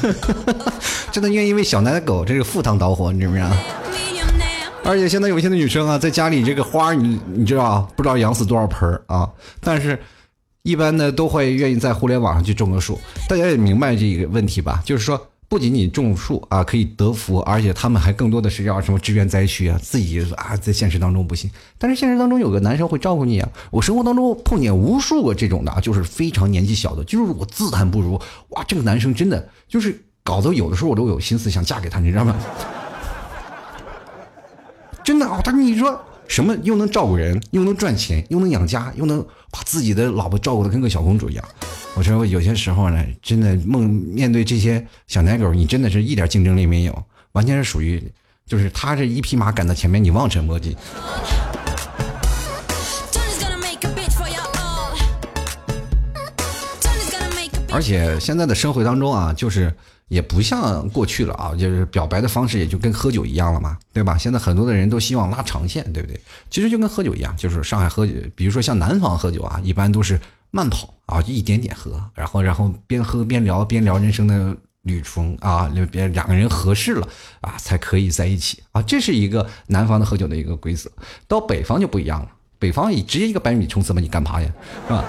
[1.10, 3.50] ”真的愿意为小奶狗这个赴汤蹈火，你知不知道？
[4.84, 9.30] 而且现在有些的女生啊，在家里这个花，你你知道不知道养死多少盆啊？
[9.60, 9.98] 但是，
[10.62, 12.98] 一般呢都会愿意在互联网上去种个树。
[13.28, 14.80] 大家也明白这个问题吧？
[14.84, 23.48] 就是说，不仅仅种树啊可以得福，而且他们还更多的是要什么支援灾区啊，自己啊在现实当中不行，但是现实当中有个男生会照顾你啊。
[23.70, 28.18] 我生活当中碰见无数个这种的，就是非常年纪小的，就是我自叹不如。
[28.50, 30.02] 哇，这个男生真的就是。
[30.24, 32.36] 搞得有的时候我都有心思想嫁给他，你知道吗？
[35.08, 41.42] 真的啊，他你说什么又能照顾人，又能赚钱，又能养家，又能把自己的老婆照顾的跟个小公主一样，
[41.94, 48.12] 我说有些时候呢，真的梦面对这些小奶狗，你真的是一点竞争力没有，完全是属于
[48.46, 50.76] 就是他这一匹马赶到前面，你望尘莫及。
[57.70, 59.72] 而且现在的社会当中啊，就是
[60.08, 64.16] 也不像过去了啊，就是表白的方式也就跟喝酒一样了嘛，对吧？
[64.16, 66.18] 现在很多的人都希望拉长线，对不对？
[66.50, 70.18] 其实就跟喝酒一样，就是上海喝酒，比如说像南方喝酒啊，一般都是
[70.50, 77.06] 慢跑啊，一点点喝，然后然后边喝边聊，边聊人生的旅程啊，边两个人合适了
[77.42, 80.90] 啊，才可以在一起啊，这是一个南方的喝酒的一个规则。
[81.26, 84.50] 到北方就不一样了，北方以直接一个百米冲刺嘛，你干嘛呀，
[84.86, 85.04] 是吧？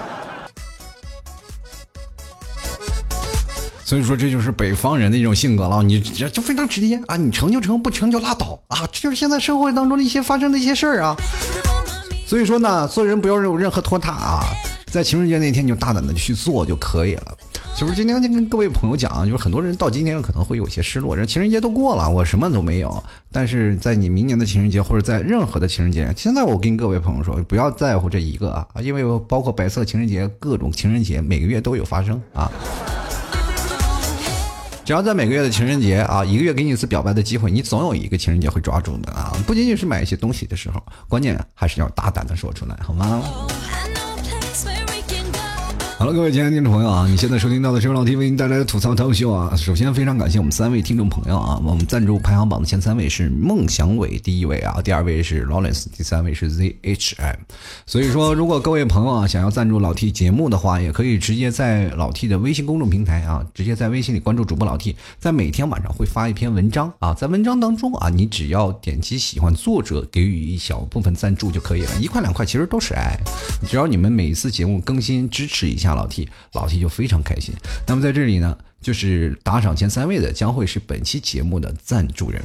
[3.90, 11.16] 所以说这就是北方人的一种性格了，你这就非常直接啊，你成就成，不成就拉倒啊，这就是现在社会当中的一些发生的一些事儿啊。
[12.24, 14.44] 所以说呢，做人不要有任何拖沓啊，
[14.86, 17.36] 在情人节那天你就大胆的去做就可以了。
[17.76, 23.02] 就是今天跟各位朋友讲，就是很多人到今天可能会有些失落，这情人节都过了，我什么都没有。
[23.32, 32.48] 但是在你明年的情人节或者在任何的情人节，现在我跟各位朋友说，不要在乎这一个啊，因为包括白色情人节、各种情人节，每个月都有发生啊。
[34.90, 39.32] 只要在每个月的情人节啊，一个月给你一次表白的机会，你总有一个情人节会抓住的啊！
[39.46, 43.22] 不仅仅是买一些东西的时候，关键还是要大胆的说出来，好吗？
[46.00, 49.54] 好了，各位亲爱的听众朋友啊，你现在收听到的是老 T 为您带来的吐槽脱秀啊。
[49.54, 57.36] 首先非常感谢我们三位听众朋友啊，我们赞助排行榜的前三位是孟祥伟第一位啊，第二位是 Lawrence，第三位是 ZHM。
[57.84, 73.18] 所以说，如果各位朋友啊想要赞助老 T 节目的话，也可以直接在老 T 的微信公众平台啊，直接在微信里关注主播老 T，在每天晚上会发一篇文章啊，在文章当中啊，你只要点击喜欢作者，给予一小部分赞助就可以了，一块两块其实都是爱，
[73.68, 75.89] 只要你们每一次节目更新支持一下。
[75.94, 77.54] 老 T，老 T 就非常开心。
[77.86, 82.42] 那么在这里呢，就是打赏前三位的将会是本期节目的赞助人。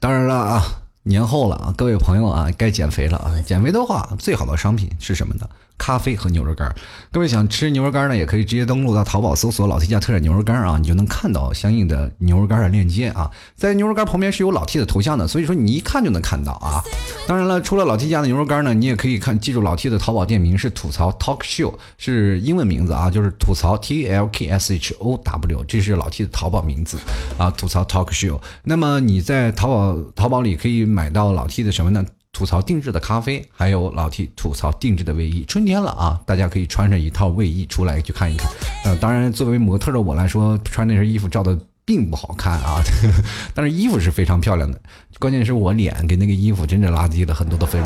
[0.00, 0.62] 当然了啊，
[1.04, 3.40] 年后了啊，各位朋友啊，该减肥了啊！
[3.44, 5.48] 减肥的话，最好的商品是什么呢？
[5.78, 6.74] 咖啡和牛肉干，
[7.10, 13.30] 各位想吃牛肉干呢，也可以直接登录到淘宝搜索“老 T 家特产牛肉干”啊，你就能看到相应的牛肉干的链接啊。
[13.54, 16.82] 在牛肉干旁边是有老 T 的头像的，所以说你一看就能看到啊。
[17.26, 26.98] 当然了，除了老 T 家的牛肉干呢，你也可以看，记住老 T 的淘宝店名是吐槽 Talk Show，是英文名字啊，就是吐槽 T L K S H O W，这是老 T 的淘宝名字
[27.38, 28.40] 啊，吐槽 Talk Show。
[28.64, 32.04] 那么你在淘宝淘宝里可以买到老 T 的什么呢？
[32.38, 35.44] 吐槽定制的咖啡，还有老 T 吐槽定制的卫衣。
[35.48, 38.48] 春天了啊，大家可以穿上一套卫衣出来去看一看。
[38.84, 42.80] 呃，当然，作为模特的我来说，穿那身衣服照的并不好看啊，
[43.52, 44.80] 但是衣服是非常漂亮的。
[45.18, 47.82] 关键是我脸给那个衣服真的垃圾了很多的分。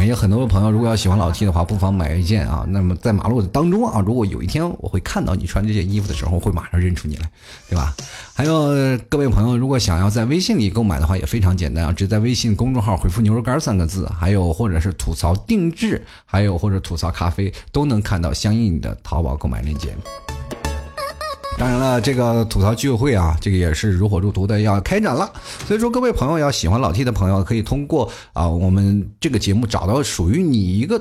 [0.00, 2.64] 也有很多的朋友，如果要喜欢老 T 的话，不妨买一件啊。
[2.68, 7.30] 那么在马路当中啊，如果有一天我会看到你穿这件衣服的时候，会马上认出你来，
[7.68, 7.94] 对吧？
[8.34, 19.94] 还有各位朋友，如果想要在微信里购买的话，也非常简单啊，只在微信公众号回复“牛肉干”三个字，还有或者是吐槽定制，还有或者吐槽咖啡，都能看到相应的淘宝购买链接。
[21.58, 25.30] 当然了，这个吐槽聚会啊，这个也是如火如荼的要开展了。
[25.66, 31.00] 所以说，各位朋友要喜欢老 T 的朋友，可以通过啊我们这个节目找到属于你一个。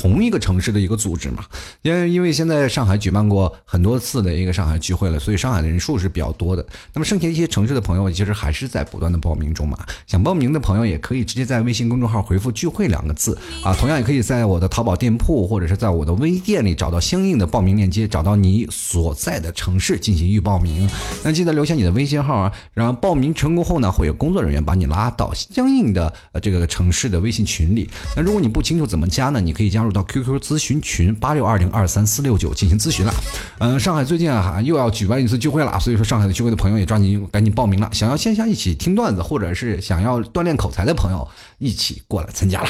[0.00, 1.44] 同一个城市的一个组织嘛，
[1.82, 6.64] 因为因为现在上海举办过很多次的一个上海聚会了，所以上海的人数是比较多的。
[6.92, 9.76] 那么剩下一些城市的朋友，其实还是在不断的报名中嘛。
[10.06, 20.88] 想报名的朋友也可以直接在微信公众号回复“聚会”两个字啊，同样也可以在我的淘宝店铺或者是在我的微店里找到相应的报名链接，找到你所在的城市进行预报名。
[21.24, 27.90] 那记得留下你的微信号啊，然后报名成功后呢，会有工作人员把你拉到相应的呃这个城市的微信群里。
[28.14, 29.87] 那如果你不清楚怎么加呢，你可以加入。
[29.92, 33.12] 到 QQ 咨询群八六二零二三四六九进行咨询了。
[33.58, 37.88] 嗯，上海最近啊又要举办一次聚会了，所以说上海的聚会的朋友也抓紧赶紧报名了。
[37.92, 42.68] 想要线下一起听段子，或者是想要锻炼口才的朋友，一起过来参加了。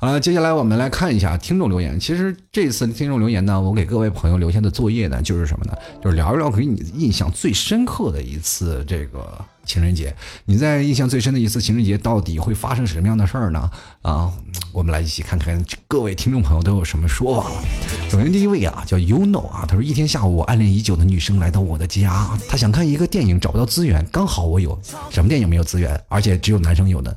[0.00, 2.00] 好了，接下来我们来看一下听众留言。
[2.00, 5.76] 其实这次听众留言呢，我给各位朋友留下的作业呢，就是什么呢？
[6.02, 9.44] 就是聊一聊给你印象最深刻的一次这个。
[9.66, 10.12] 情人节，
[10.46, 13.70] 你在印象最深的一次情人节，到底会发生什么样的事儿呢？
[14.02, 14.32] 啊，
[14.72, 17.62] 我们来一起看看各位听众朋友都有什么说法了。
[18.08, 24.76] 首先第一位啊，叫 You Know 啊，他说一天下午，我暗恋已久的女生来到我的家，她想看一个电影，找不到资源，刚好我有。
[25.10, 27.16] 什么电影没有资源，而且只有男生有的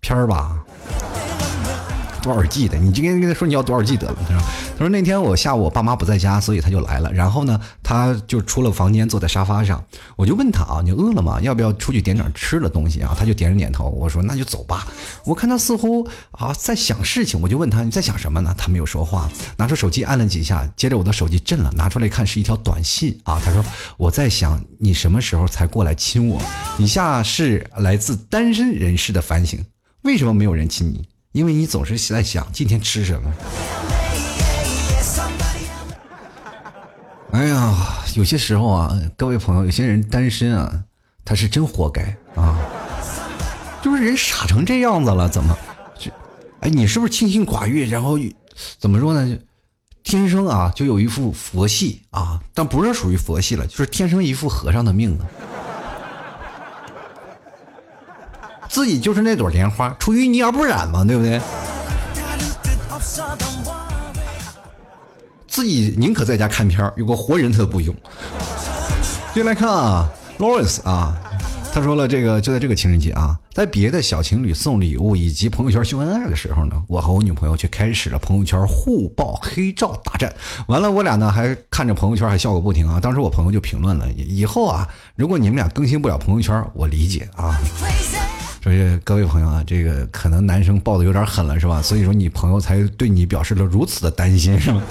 [0.00, 0.62] 片儿吧？
[2.26, 2.76] 多少 G 的？
[2.76, 4.16] 你今天跟他说你要多少 G 得了？
[4.28, 4.42] 他说
[4.76, 7.12] 他说那天我下午我爸妈不在家，所以他就来了。
[7.12, 9.82] 然后呢，他就出了房间，坐在沙发上。
[10.16, 11.40] 我就问他啊，你饿了吗？
[11.40, 13.14] 要不要出去点点吃的东西啊？
[13.16, 13.88] 他就点了点头。
[13.90, 14.88] 我说那就走吧。
[15.24, 18.52] 我看他似乎啊在想事情，我就问他你在想什么呢？
[18.58, 23.40] 他没有说话，拿出手机按了几下，接着我的手机震了，拿出来看是一条短信啊。
[23.44, 23.64] 他说
[23.96, 26.42] 我在想你什么时候才过来亲我？
[26.76, 29.64] 以下是来自单身人士的反省：
[30.02, 31.06] 为什么没有人亲你？
[31.36, 33.30] 因为你总是在想今天吃什么。
[37.32, 37.76] 哎呀，
[38.14, 40.84] 有些时候啊，各位朋友，有些人单身啊，
[41.26, 42.02] 他是真活该
[42.34, 42.56] 啊！
[43.82, 45.54] 就是人傻成这样子了，怎么？
[45.98, 46.10] 就
[46.60, 47.86] 哎，你是不是清心寡欲？
[47.86, 48.18] 然后
[48.78, 49.36] 怎么说呢？
[50.02, 55.26] 天生啊，就有一副佛系啊，但不是属于佛系了，就是天生一副和尚的命啊。
[58.76, 61.40] 自己就是那朵莲花，出淤泥而不染嘛，对不对？
[65.48, 67.96] 自己宁可在家看片有个活人他都不用。
[69.34, 70.06] 接来看啊
[70.38, 71.16] ，Lawrence 啊，
[71.72, 80.30] 他说了这个就在这个情人节啊，在别的小情侣送礼物以及朋友圈秀恩爱的时候呢，我和我女朋友却开始了朋友圈互爆黑照大战。
[80.68, 83.00] 完了，我俩呢还看着朋友圈还笑个不停啊。
[83.00, 87.58] 当时我朋友就评论了，以后啊，如果你们俩更新不了朋友圈，我理解啊。
[88.66, 91.80] 所以各位朋友啊，这个可能男生抱的有点狠了，是吧？
[91.80, 94.82] 所以说你朋友才对你表示了如此的担心，是吗？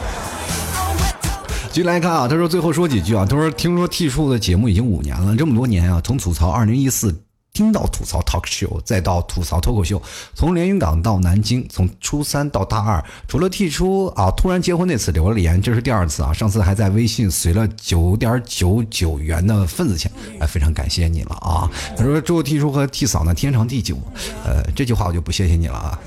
[1.72, 7.14] 继续来看啊，他说最后说几句啊，他说听说 T 叔的节目已经五年了，这么多年啊，从吐槽二零一四。
[7.56, 10.00] 听到吐槽 talk show，再到吐槽脱口秀，
[10.34, 21.72] 从连云港到南京，从初三到大二，除了提出啊突然结婚那次留了言，这是第二次啊，上次还在微信随了九点九九元的份子钱，哎，非常感谢你了啊！
[21.96, 23.98] 他说祝提出和替嫂呢天长地久，
[24.44, 25.98] 呃，这句话我就不谢谢你了啊，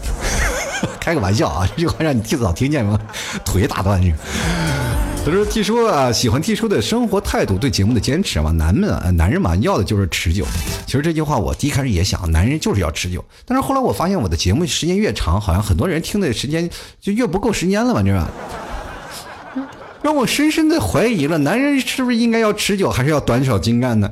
[1.01, 3.01] 开个玩笑啊，这句话让你替嫂听见吗？
[3.43, 4.13] 腿打断你。
[5.31, 8.51] 就是：“T 叔啊，喜欢 T 叔的生活态度，对节目的坚持嘛。
[8.53, 10.45] 男们啊，男人嘛，要的就是持久。
[10.87, 13.25] 其实这句话我第一开始也想，男人就是要持久。
[13.45, 16.69] 但是后来我发现，我的节目时间越长，好像很多人听的时间
[17.01, 18.31] 就越不够时间了嘛，对吧？
[20.03, 24.11] 让我深深的怀疑了，男人是不是应该要持久，还是要短小精干呢？”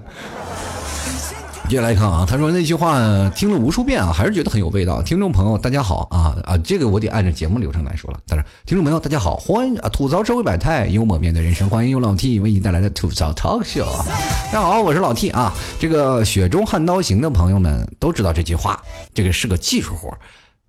[1.68, 5.02] 接下来看啊，他说那句话听了无数遍啊，还是觉得很有味道。
[5.02, 8.20] 听众朋友，大家好啊啊，这个我得按照节目流程来说了。
[8.24, 13.84] 他说，听众朋友，大家好，欢迎啊，吐槽社会百态，幽默面对人生，欢迎由老 T 为你带来的吐槽 talk show。
[14.46, 15.52] 大家好，我是老 T 啊。
[15.80, 18.80] 这个雪中悍刀行的朋友们都知道这句话，
[19.12, 20.16] 这个是个技术活，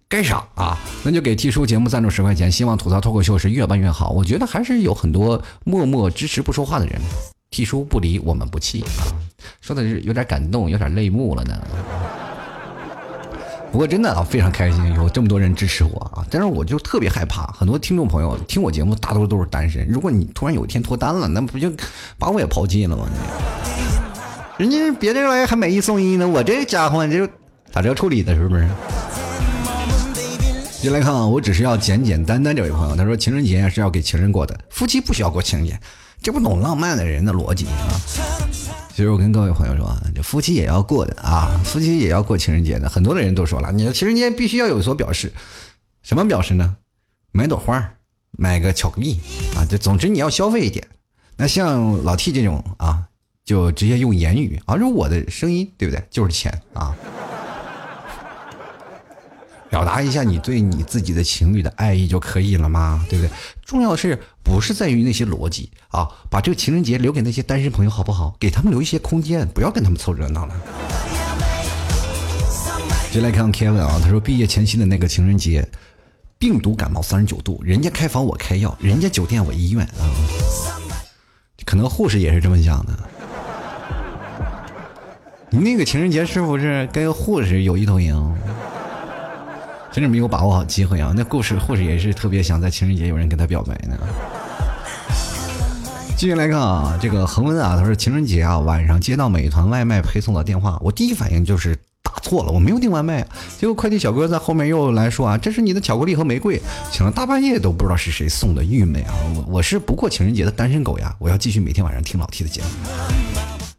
[0.10, 0.80] 该上啊。
[1.04, 4.10] 那就给 T 叔节目赞助十块钱，希望吐槽脱口秀是越办越好。
[4.10, 7.00] 我觉得还是有很多默默支持不说话的人。
[7.50, 9.08] T 叔不离我们不弃啊，
[9.62, 11.58] 说的是有点感动，有点泪目了呢。
[13.72, 19.88] 不过真的啊，非常开心有这么多人支持我啊，但是我就特别害怕，很多听众朋友听我节目大多都是单身。
[19.88, 21.72] 如果你突然有一天脱单了，那不就
[22.18, 23.08] 把我也抛弃了吗？
[24.58, 27.28] 人家别的玩意还买一送一呢，我这家伙就
[27.72, 28.68] 咋着处理的，是不是？
[30.82, 32.56] 进来看啊，我只是要简简单单。
[32.56, 35.80] 这位朋友他说，情人节是要给情人过的，夫妻不需要过情人节。
[36.22, 37.96] 这不懂浪漫的人的逻辑啊！
[38.90, 42.90] 其实我跟各位朋友说，这夫妻也要过的啊，夫妻也要过情人节的。
[42.90, 45.32] 很多的人都说了，你的情人节必须要有所表示，
[46.02, 46.76] 什么表示呢？
[47.32, 47.94] 买朵花，
[48.32, 49.20] 买个巧克力
[49.56, 49.64] 啊！
[49.70, 50.88] 这总之你要消费一点。
[51.38, 53.04] 那像老 T 这种啊，
[53.46, 56.04] 就直接用言语，而且我的声音，对不对？
[56.10, 56.96] 就是钱啊！
[59.78, 63.06] 表达一下你对你自己的情侣的爱意就可以了吗？
[63.08, 63.32] 对不对？
[63.64, 66.10] 重要的是不是在于那些逻辑啊？
[66.32, 68.36] 把这个情人节留给那些单身朋友好不好？
[68.40, 70.56] 给他们留一些空间，不要跟他们凑热闹了。
[73.12, 75.64] 接来看 Kevin 啊，他说毕业前夕的那个情人节，
[76.40, 80.10] 病毒感冒三十九度，人家开房我开药，人家酒店我医院啊，
[81.66, 82.94] 可能护士也是这么想的。
[85.52, 88.36] 你那个情人节是不是跟护士有一头赢？
[89.98, 91.12] 真是没有把握好机会啊！
[91.18, 93.98] 那故事护士也是特别想在情人节有人跟他表白呢。
[96.16, 103.26] 继续来看啊，这个恒温啊，他说情人节啊晚上接到美团外卖配送的电话，我第一反应就是打错了，我没有订外卖。
[103.58, 106.62] 结果快递小哥在后面又来说啊，这是你的巧克力和玫瑰，
[106.92, 109.16] 请了大半夜都不知道是谁送的，郁闷啊！
[109.34, 112.68] 我我是不过情人节的单身狗呀，我要继续每天晚上听老 T 的节目。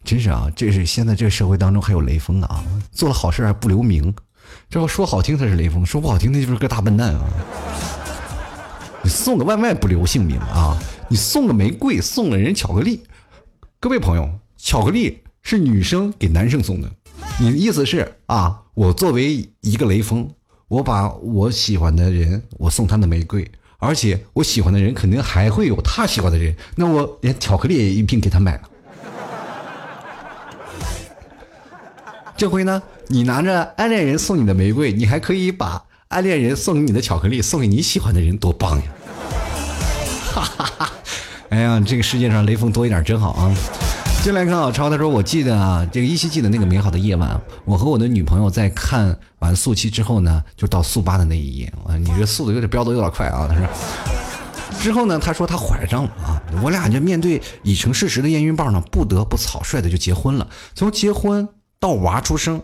[0.03, 4.12] 真是啊，这是现在这个社会当中还有雷锋啊，做了好事还不留名。
[4.70, 7.24] 这说好听他是雷锋，说不好听他就是个大笨蛋啊！
[9.02, 10.76] 你送个外卖不留姓名啊？
[11.08, 13.02] 你送个玫瑰，送了人巧克力。
[13.80, 16.90] 各位朋友，巧克力是女生给男生送的，
[17.40, 18.60] 你的意思是啊？
[18.74, 20.28] 我作为一个雷锋，
[20.68, 28.68] 我把我喜欢的人，我送他的玫瑰，而且我喜欢的人肯定还会有他喜欢的人，那我连巧克力也一并给他买了。
[32.36, 38.84] 这回呢，你拿着暗恋人送你的玫瑰，你还可以把暗恋人送给你的巧克力送给你喜欢的人，多棒呀！
[40.34, 40.92] 哈哈哈！
[41.48, 43.54] 哎呀，这个世界上雷锋多一点真好啊！
[44.22, 51.72] 进来看老，超他说：“我记得啊，这个依稀记得那个美好的夜晚，我和我的女朋友在看完速七之后呢，就到速八的那一页。
[51.86, 53.48] 啊，你这速度有点飙的有点快啊！
[53.48, 53.66] 他说，
[54.78, 60.46] 之后呢，他说他怀上了啊，我俩就面对已成事实的验孕棒呢，不得不草率的就结婚了。
[60.74, 61.48] 从结婚。”
[61.80, 62.61] 到娃出生，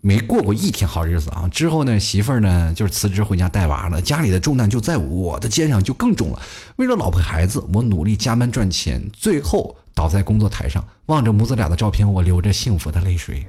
[0.00, 1.48] 没过过一天好日子啊！
[1.52, 6.40] 之后呢，媳妇儿呢就是辞职回家带娃了，家里的重担就在我的肩上，就更重了。
[6.76, 13.46] 为了老婆孩子，我努力加班赚钱，最后倒在工作台上，望着母子俩的照片，我流着幸福的泪水。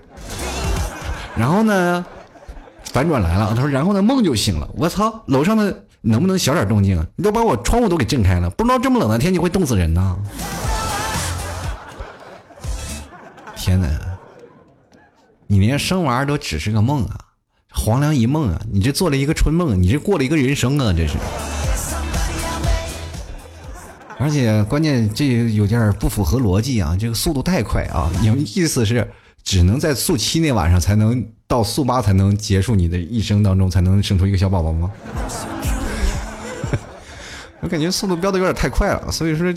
[1.35, 2.05] 然后呢，
[2.91, 4.69] 反转来了，他说：“然后呢，梦就醒了。
[4.75, 7.05] 我操，楼上的能不能小点动静？
[7.15, 10.17] 你都把我窗户都给震开了，不知道这么冷的天气会冻死人呢。”
[13.55, 14.11] 天哪！
[15.51, 17.19] 你连生娃都只是个梦啊，
[17.71, 18.61] 黄粱一梦啊！
[18.71, 20.93] 你这做了一个春梦，你这过了一个人生啊！
[20.95, 21.17] 这是，
[24.17, 26.95] 而且关键这有点不符合逻辑啊！
[26.97, 28.09] 这个速度太快啊！
[28.21, 29.05] 你们意思是
[29.43, 34.89] 只能在速七那晚上才能到速八才能结束你的一生当中才能生出一个小宝宝吗？
[37.59, 39.53] 我感觉速度飙的有点太快了，所以说。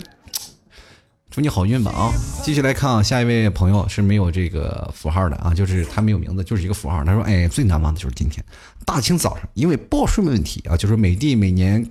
[1.35, 2.13] 祝你好运吧啊！
[2.43, 7.03] 继续来看啊，下一位朋友是没有这个符号的啊，就是他没有名字，就是一个符号。
[7.03, 8.41] 他说：“哎，最难忘的就是今天
[8.85, 11.85] 大清早上，因为报税问题啊，就是美的每年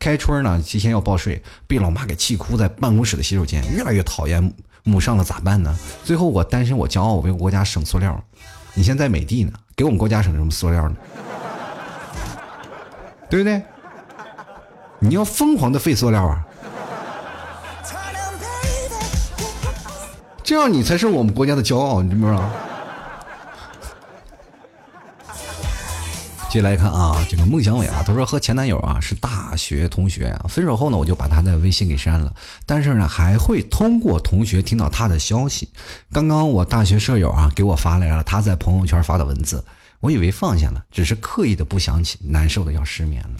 [0.00, 5.72] 开春呢，提前要报税，被老妈给气哭在办公室的洗手间，越来越讨厌母上了，咋办呢？
[6.02, 8.20] 最后我单身，我骄傲，我为国家省塑料。
[8.74, 10.96] 你现在美的呢，给我们国家省什么塑料呢？
[13.30, 13.62] 对不对？
[14.98, 16.44] 你要疯狂的废塑料啊！”
[20.50, 22.50] 这样你才是我们国家的骄傲，你知不知道？
[26.50, 32.34] 接下来看啊，这个孟祥伟啊，他说和前男友啊是大学同学啊，分手后呢，我就把他的微信给删了，
[32.66, 35.68] 但是呢，还会通过同学听到他的消息。
[36.10, 39.64] 刚刚我大学舍友啊给我发来了他在朋友圈发的文字，
[40.00, 43.36] 我以为放下了，只是刻意的不想起，难受的要失眠了。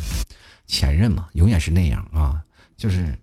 [0.68, 2.40] 前任嘛，永远是那样啊，
[2.76, 3.18] 就是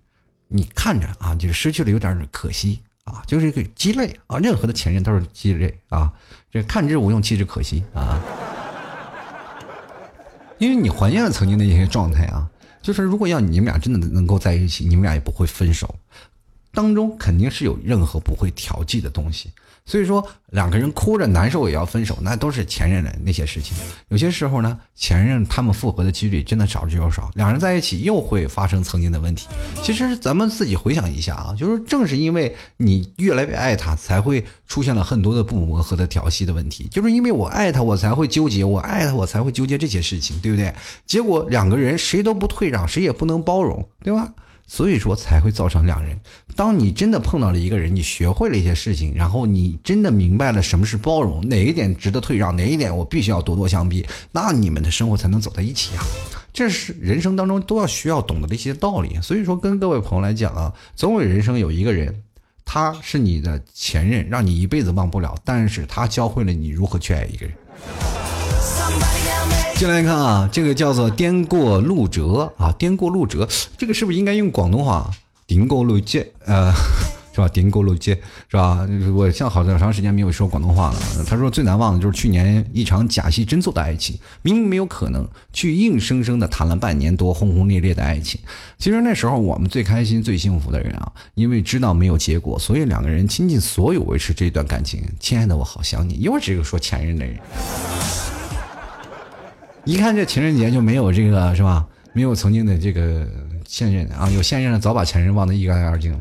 [0.46, 2.82] 你看着啊，就是失去了有点可惜。
[3.08, 4.38] 啊，就是一个鸡肋啊！
[4.38, 6.12] 任何的前任都是鸡肋啊！
[6.50, 8.20] 这看之无用，弃之可惜啊！
[10.58, 12.48] 因为你怀念了曾经的一些状态啊，
[12.82, 15.94] 就是如果要你们俩真的能够在一起，你们俩也不会分手，
[16.72, 19.50] 当中肯定是有任何不会调剂的东西。
[19.88, 23.74] 所以说，两个人哭着难受也要分手，那都是前任的那些事情。
[24.08, 27.30] 有些时候呢，前任他们复合的几率真的少之又少。
[27.34, 29.48] 两人在一起又会发生曾经的问题。
[29.82, 36.86] 其实咱们自己回想一下啊，就是正是因为你越来越爱他，才会出现了很多的不磨合的调戏的问题。
[36.90, 40.70] 就是因为我爱他，我才会纠结；我爱他，我才会纠结这些事情，对不对？
[41.06, 44.30] 结果两个人谁都不退让，谁也不能包容，对吧？
[44.68, 46.16] 所以说才会造成两人。
[46.54, 56.04] 当你真的碰到了一个人，你学会了一些事情，然后你真的明白了什么是包容，哪一点值得退让，哪一点我必须要咄咄相逼，那你们的生活才能走在一起啊。
[56.52, 59.18] 这是人生当中都要需要懂得的一些道理。
[59.22, 62.22] 所以说，跟各位朋友来讲啊，总有人生有一个人，
[62.64, 67.54] 他是你的前任，让你一辈子忘不了，但是他教会了你如何去爱一个人。
[69.78, 73.48] 进来看啊，这个叫做“颠过路折”啊，“颠过路折”，
[73.78, 75.08] 这个是不是应该用广东话
[75.46, 76.72] ？“颠过路接”呃，
[77.32, 78.12] 是吧？“颠过路接”
[78.50, 78.84] 是吧？
[79.14, 81.24] 我像好长时间没有说广东话了。
[81.24, 88.40] 他说最难忘的就是去年一场假戏真做的爱情，明明没有可能，去硬生生的谈了半年多轰轰烈烈的爱情。
[88.78, 95.00] 其实那时候我们最开心、最幸福的人啊，因为知道没有结果，所以两个人倾尽所有维持这段感情。
[95.20, 96.18] 亲爱的，我好想你。
[96.20, 97.38] 又是这个说前任的人。
[99.88, 101.88] 一看这情人节就没有这个是吧？
[102.12, 103.26] 没有曾经的这个
[103.66, 106.12] 现任啊，有现任的早把前任忘得一干二净。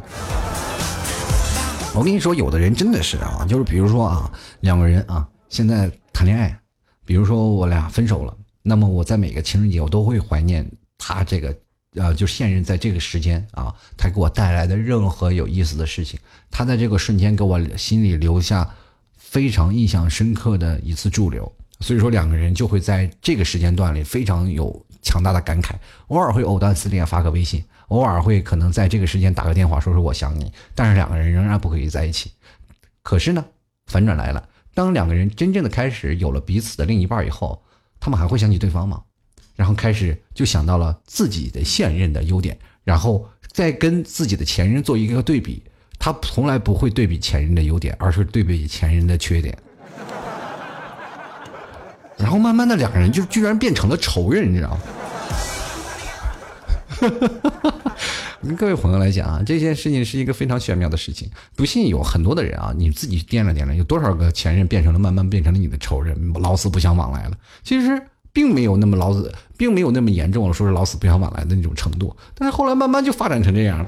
[1.93, 6.57] 我跟你说，有的人真的是啊，就是比如说啊，两个人啊，现在谈恋爱，
[7.03, 10.65] 比如说我俩分手了，那么我在每个情人节我都会怀念
[10.97, 11.53] 他这个
[11.95, 16.18] 呃，就现任在这个时间啊，他给我带来的任何有意思的事情，
[16.49, 18.74] 他在这个瞬间给我心里留下
[19.18, 21.51] 非常印象深刻的一次驻留。
[21.80, 25.74] 所以说，两个人就会在这个时间段里非常有强大的感慨，
[26.08, 32.32] 偶尔会藕断丝连发个微信，偶尔会可能在这个时间打个电话说说我想你，但是两个人仍然不可以在一起。
[33.04, 33.46] 可是呢，
[33.86, 37.64] 反转来了，当两个人真正的开始有了彼此的另一半以后，
[38.00, 39.04] 他们还会想起对方吗？
[39.56, 45.64] 然后开始就想到了自己的现任的优点，然后再跟自己的前任做一个对比。
[46.00, 49.58] 他从来不会对比前任的优点，而是对比前任的缺点。
[52.18, 54.80] 然后慢慢的，两个人就居然变成了仇人，你知道吗？
[58.41, 61.30] 跟 各位朋友来讲啊，这件事情是一个非常玄妙的事情。
[61.55, 67.32] 不信有很多的人啊，你自己掂量掂量，有多少个前任变成了慢慢变成了你的仇人，老死不相往来了。
[67.63, 68.01] 其实。
[68.34, 72.15] 并没有那么老死，并没有那么严重，说是老死不相往来的那种程度。
[72.36, 73.86] 但是后来慢慢就发展成这样了。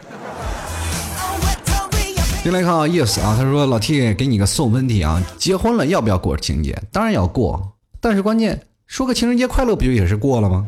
[2.42, 6.82] 进来看啊，yes 啊，他说老 T 给你个送分题啊，结婚了要不要过情人节？
[6.92, 10.68] 当然要过，但是关键说个情人节快乐不就也是过了吗？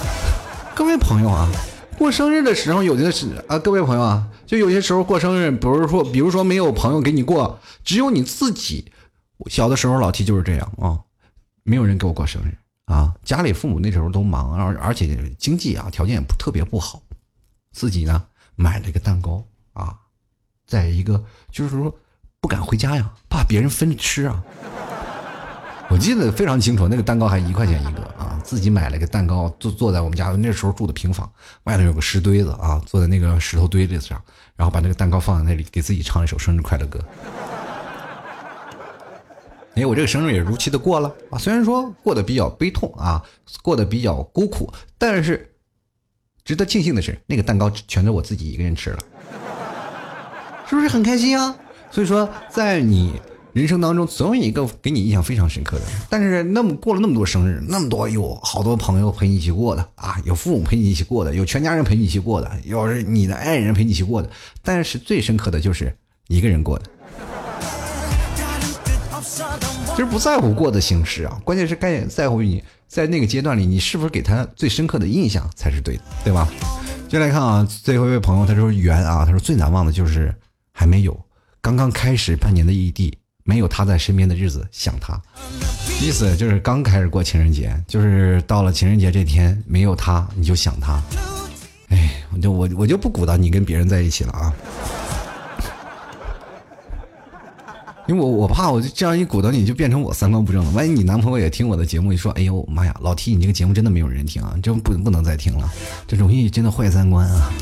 [0.76, 1.50] 各位朋友啊，
[1.98, 8.92] 过生日的时候有的是啊，各位朋友啊，就有些时候过生日，比如说比如说没有朋友给你过，只有你自己。
[9.46, 11.00] 小的时候老提就是这样啊，
[11.62, 12.56] 没有人给我过生日。
[12.86, 17.00] 啊，家里父母那时候都忙，而而且经济啊条件也不特别不好，
[17.72, 18.24] 自己呢
[18.56, 19.94] 买了一个蛋糕啊，
[20.66, 21.94] 在一个就是说
[22.40, 24.42] 不敢回家呀，怕别人分着吃啊。
[25.90, 31.28] 我记得非常清楚，那个蛋糕还一块钱一个啊，自己买了个蛋糕，坐坐在我们家那时候住的平房，
[31.64, 34.22] 外头有个石堆子啊，坐在那个石头堆子上，
[34.54, 37.00] 然后把那个蛋糕放在那里，给自己唱一首生日快乐歌。
[39.74, 41.38] 哎，我这个生日也如期的过了啊！
[41.38, 43.20] 虽然说过得比较悲痛啊，
[43.60, 45.52] 过得比较孤苦，但是
[46.44, 48.98] 值得庆幸的是，那个蛋糕全都我自己一个人吃了，
[50.68, 51.54] 是不是很开心啊？
[51.90, 53.20] 所以说，在你
[53.52, 55.84] 人生当中，总有一个给你印象非常深刻的。
[56.08, 64.30] 但是那么过了那么多生日，那么多有好多朋友陪你一起过的啊，有父母陪你一起过的，有全家人陪你一起过的，有你的爱人陪你一起过的，
[64.62, 65.94] 但是最深刻的就是
[66.28, 66.84] 一个人过的。
[69.90, 76.48] 其实不在乎过的形式啊，关键是该在乎你在那个阶段里，你是不是给他最深刻的印象才是对的，对吧？
[77.08, 80.34] 接来看啊，最后一位朋友他说圆啊，他说最难忘的就是
[80.72, 81.18] 还没有
[81.60, 83.18] 刚刚开始半年的异地，
[83.50, 85.20] 没有他在身边的日子，想他。
[86.00, 91.02] 意思就是刚开始过情人节，就是到了情人节这天没有他你就想他。
[91.88, 94.54] 哎，我就我我就不鼓捣你跟别人在一起了啊。
[98.10, 100.70] 因为我我怕我就这样一鼓捣你就变成我三观不正了。
[100.72, 105.72] 万一你男朋友也听我的节目，一说，哎呦妈呀，老 T 你这个节目真的没有人听啊，真不不能再听了，
[106.08, 107.52] 这容易真的坏三观啊。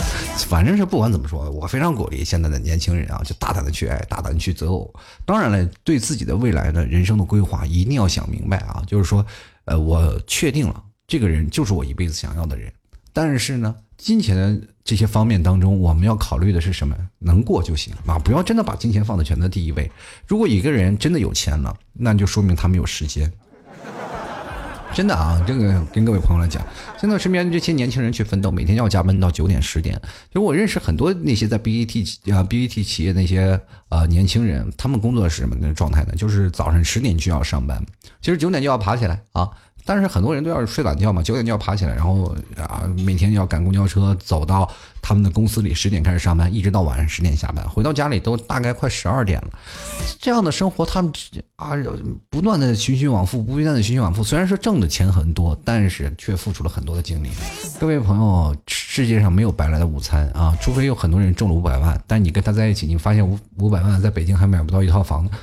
[0.48, 4.90] 反正是不管怎么说，我非常鼓励现在的年轻人啊，就大胆的去爱，大胆的去择偶。
[5.26, 9.22] 当然了，对自己的未来的人生的规划一定要想明白啊，就是说，
[9.66, 12.72] 呃，我确定了这个人就是我一辈子想要的人，
[13.12, 13.74] 但是呢。
[13.98, 16.96] 金钱这些方面当中，我们要考虑的是什么？
[17.18, 18.18] 能过就行啊！
[18.18, 19.92] 不要真的把金钱放在全在第一位。
[20.26, 23.30] 如果一个人真的有钱了，那就说明他没有时间。
[24.94, 26.66] 真的啊，这个跟各位朋友来讲，
[26.98, 30.00] 现在身边这些年轻人去奋斗，每天要加班到九点十点。
[30.32, 33.60] 就我认识很多那些在 BAT 啊 BAT 企业那些
[33.90, 36.14] 呃年轻人，他们工作是什么状态呢？
[36.16, 37.84] 就是早上十点就要上班，
[38.22, 39.50] 其实九点就要爬起来啊。
[39.88, 44.70] 但是很多人都要睡懒觉嘛，九点就要爬起来，然后啊，每天要赶公交车走到
[45.00, 49.48] 他们的公司里，十点开始上班，一直到晚上十点下班，回到家里都大概快十二点了。
[50.20, 51.10] 这样的生活，他们
[51.56, 51.72] 啊，
[52.28, 54.22] 不断的循循往复，不断的循循往复。
[54.22, 57.30] 虽然说挣的钱很多，但是却付出了很多的精力。
[57.80, 65.34] 各位朋友，世界上没有白来的午餐啊，除非有很多人中了五百万，但你跟他在一起，你发现五五百万在北京还买不到一套房子。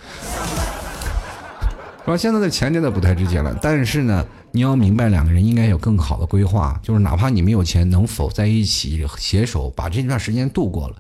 [2.06, 10.96] 说现在的钱真的不太值钱了，但是呢，你要明白两个人应该有更好的规划，就是哪怕你没有钱，能否在一起携手把这段时间度过了？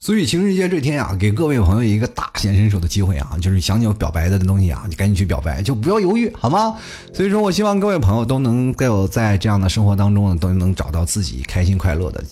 [0.00, 6.76] 所以情人节这天啊，给各位朋友一个大显身手的机会啊，就是想你要表白的东西啊，你赶紧去表白，就不要犹豫，好吗？
[7.14, 12.22] 所以说我希望各位朋友都能够在这样的生活当中呢，都能找到自己开心快乐的。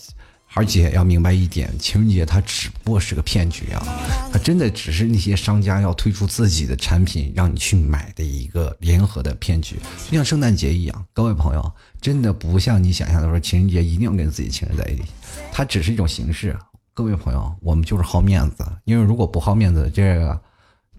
[0.55, 3.83] 而且要明白一点，情人节它只不过是个骗局啊！
[4.31, 9.77] 它真的只是那些商家要推出自己的产品让你去买的一个联合的骗局，
[10.11, 11.07] 就像圣诞节一样。
[11.15, 11.73] 各位朋友，
[12.03, 15.05] 真的不像你想象的说情人节一定要跟自己情人在一起，
[15.51, 16.55] 它只是一种形式。
[16.93, 20.39] 各位朋友，我们就是好面子，因为如果不好面子，这个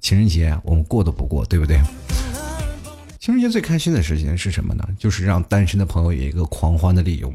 [0.01, 1.79] 情人节我们过都不过，对不对？
[3.19, 4.83] 情人节最开心的事情是什么呢？
[4.97, 7.31] 就是让单身的朋友有一个狂欢的理由，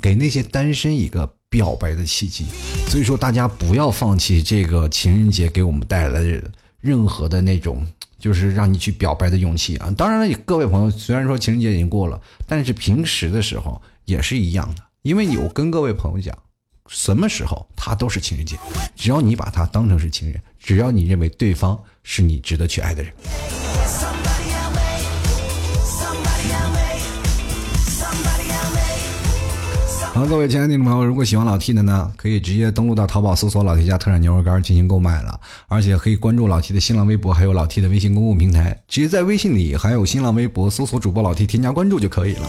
[0.00, 1.34] 给那些单身一个。
[1.50, 2.46] 表白的契机，
[2.88, 7.86] 所以说大家不要放弃这个情人节给我们带来的任何的那种，
[8.18, 9.92] 就是让你去表白的勇气啊！
[9.96, 16.36] 当然了，各位朋友，虽然说情人节已经过了，但是平时的时候也是一样的，因为有跟各位朋友讲，
[16.86, 18.58] 什么时候他都是情人节，
[18.94, 23.12] 只要你把他当成是情人，只要你认为对方是你值得去爱的人。
[30.18, 35.38] 好，各位亲爱的听众朋友，如果喜欢老 T 的呢，可以直接登录到淘宝搜索“老 T 家特产牛肉干”进行购买了，
[35.68, 42.48] 而且可以关注老 T 的新浪微博，还有老 T 的微信公共平台，直接在微信里还有新浪微博搜索主播老 T，添加关注就可以了。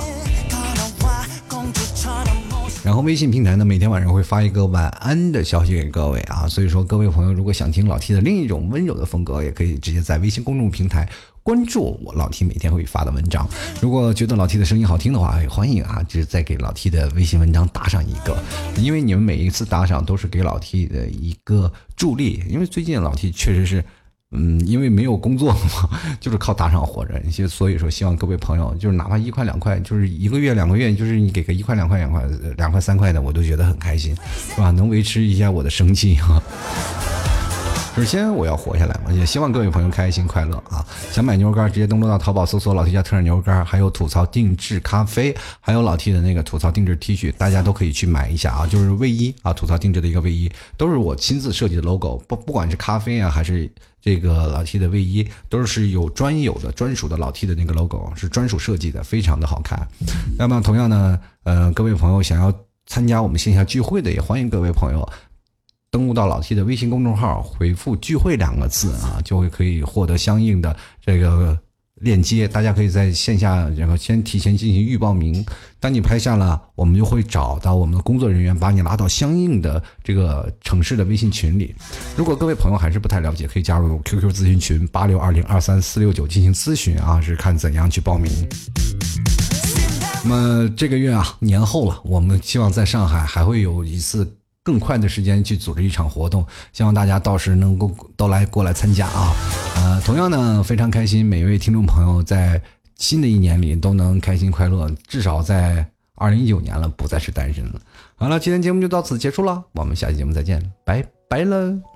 [2.82, 11.07] 然后微信平台呢，每天晚上会发一个晚安的消息给各位啊，所以说各位朋友如果想听老 T 的另一种温柔的风格，也可以直接在微信公众平台。
[11.44, 13.48] 关注我老 T 每天会发的文章，
[13.82, 18.38] 如果觉得老 T 的声音好听的话，也欢迎啊，就是再给老 T 的微信文章打赏一个，
[18.78, 22.44] 因为你们每一次打赏都是给老 T 的一个助力。
[22.48, 23.84] 因为最近老 T 确实是，
[24.32, 27.20] 嗯，因为没有工作嘛， 就是靠打赏活着。
[27.32, 32.24] 就所以说，希望各位朋友，就是哪怕一块两块，就是一个月两个月，就是你给个一块两块两块
[32.58, 34.16] 两块三块的，我都觉得很开心，
[34.54, 34.70] 是吧？
[34.72, 36.42] 能维持一下我的生计哈。
[38.00, 40.80] 首先我要活下来嘛，也希望各位朋友开心快乐啊！
[41.12, 48.66] 想买牛肉干，直接登录到淘宝搜索“老 T 家特产牛肉干”，还有吐槽定制咖啡，还有老 T 的那个吐槽定制 T 恤，大家都可以去买一下啊！
[48.66, 53.70] 就是卫衣啊，吐槽定制的一个卫衣，都是我亲自设计的 logo，不不管是咖啡啊，还是
[54.02, 59.86] 这个老 T 的卫衣，都是有专有的、专属的老 T 的那个 logo，是专属设计的，非常的好看。
[60.38, 62.54] 那么同样呢，呃，各位朋友想要
[62.86, 65.06] 参加我们线下聚会的，也欢迎各位朋友。
[65.92, 71.58] 登录到老 T 的微信公众号，回复“聚会”两个字啊，就会可以获得相应的这个
[71.96, 72.48] 链接。
[72.48, 75.44] 大家可以在线下然后先提前进行预报名。
[75.80, 81.74] 当你拍下了，我们就会找到我们的工作人员，把你拉到相应的这个城市的微信群里。
[82.16, 88.32] 如果各位朋友还是不太了解，可以加入 QQ 咨询群八六二零二三四六九进行咨询啊，是看怎样去报名。
[90.24, 94.36] 那么这个月啊，年后了，我们希望在上海还会有一次。
[94.70, 99.34] 更快的时间去组织一场活动，希望大家到时能够都来过来参加啊！
[99.76, 102.61] 呃，同样呢，非常开心，每一位听众朋友在
[102.95, 107.82] 新的一年里都能开心快乐，至少在二零一九年了，不再是单身了。
[108.15, 111.89] 好了，今天节目就到此结束了，我们下期节目再见，拜拜了。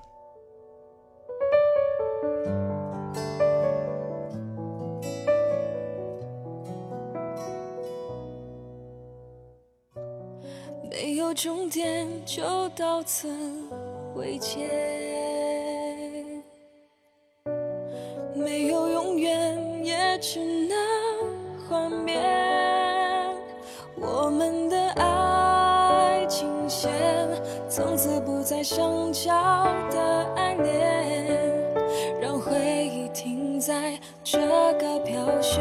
[12.25, 13.27] 就到此
[14.15, 14.69] 为结，
[18.33, 20.77] 没有永远，也只能
[21.67, 22.17] 幻灭。
[23.97, 26.91] 我们的爱情线
[27.67, 29.31] 从此不再相交
[29.91, 31.51] 的爱恋，
[32.21, 32.53] 让回
[32.85, 34.39] 忆停在这
[34.79, 35.59] 个飘雪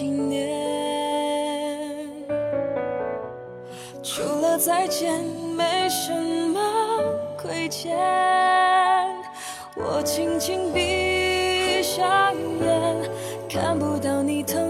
[0.00, 0.48] 几年，
[4.02, 5.22] 除了再见
[5.54, 6.10] 没什
[6.54, 6.58] 么
[7.36, 7.94] 亏欠。
[9.76, 13.10] 我轻轻闭上眼，
[13.46, 14.69] 看不到你疼。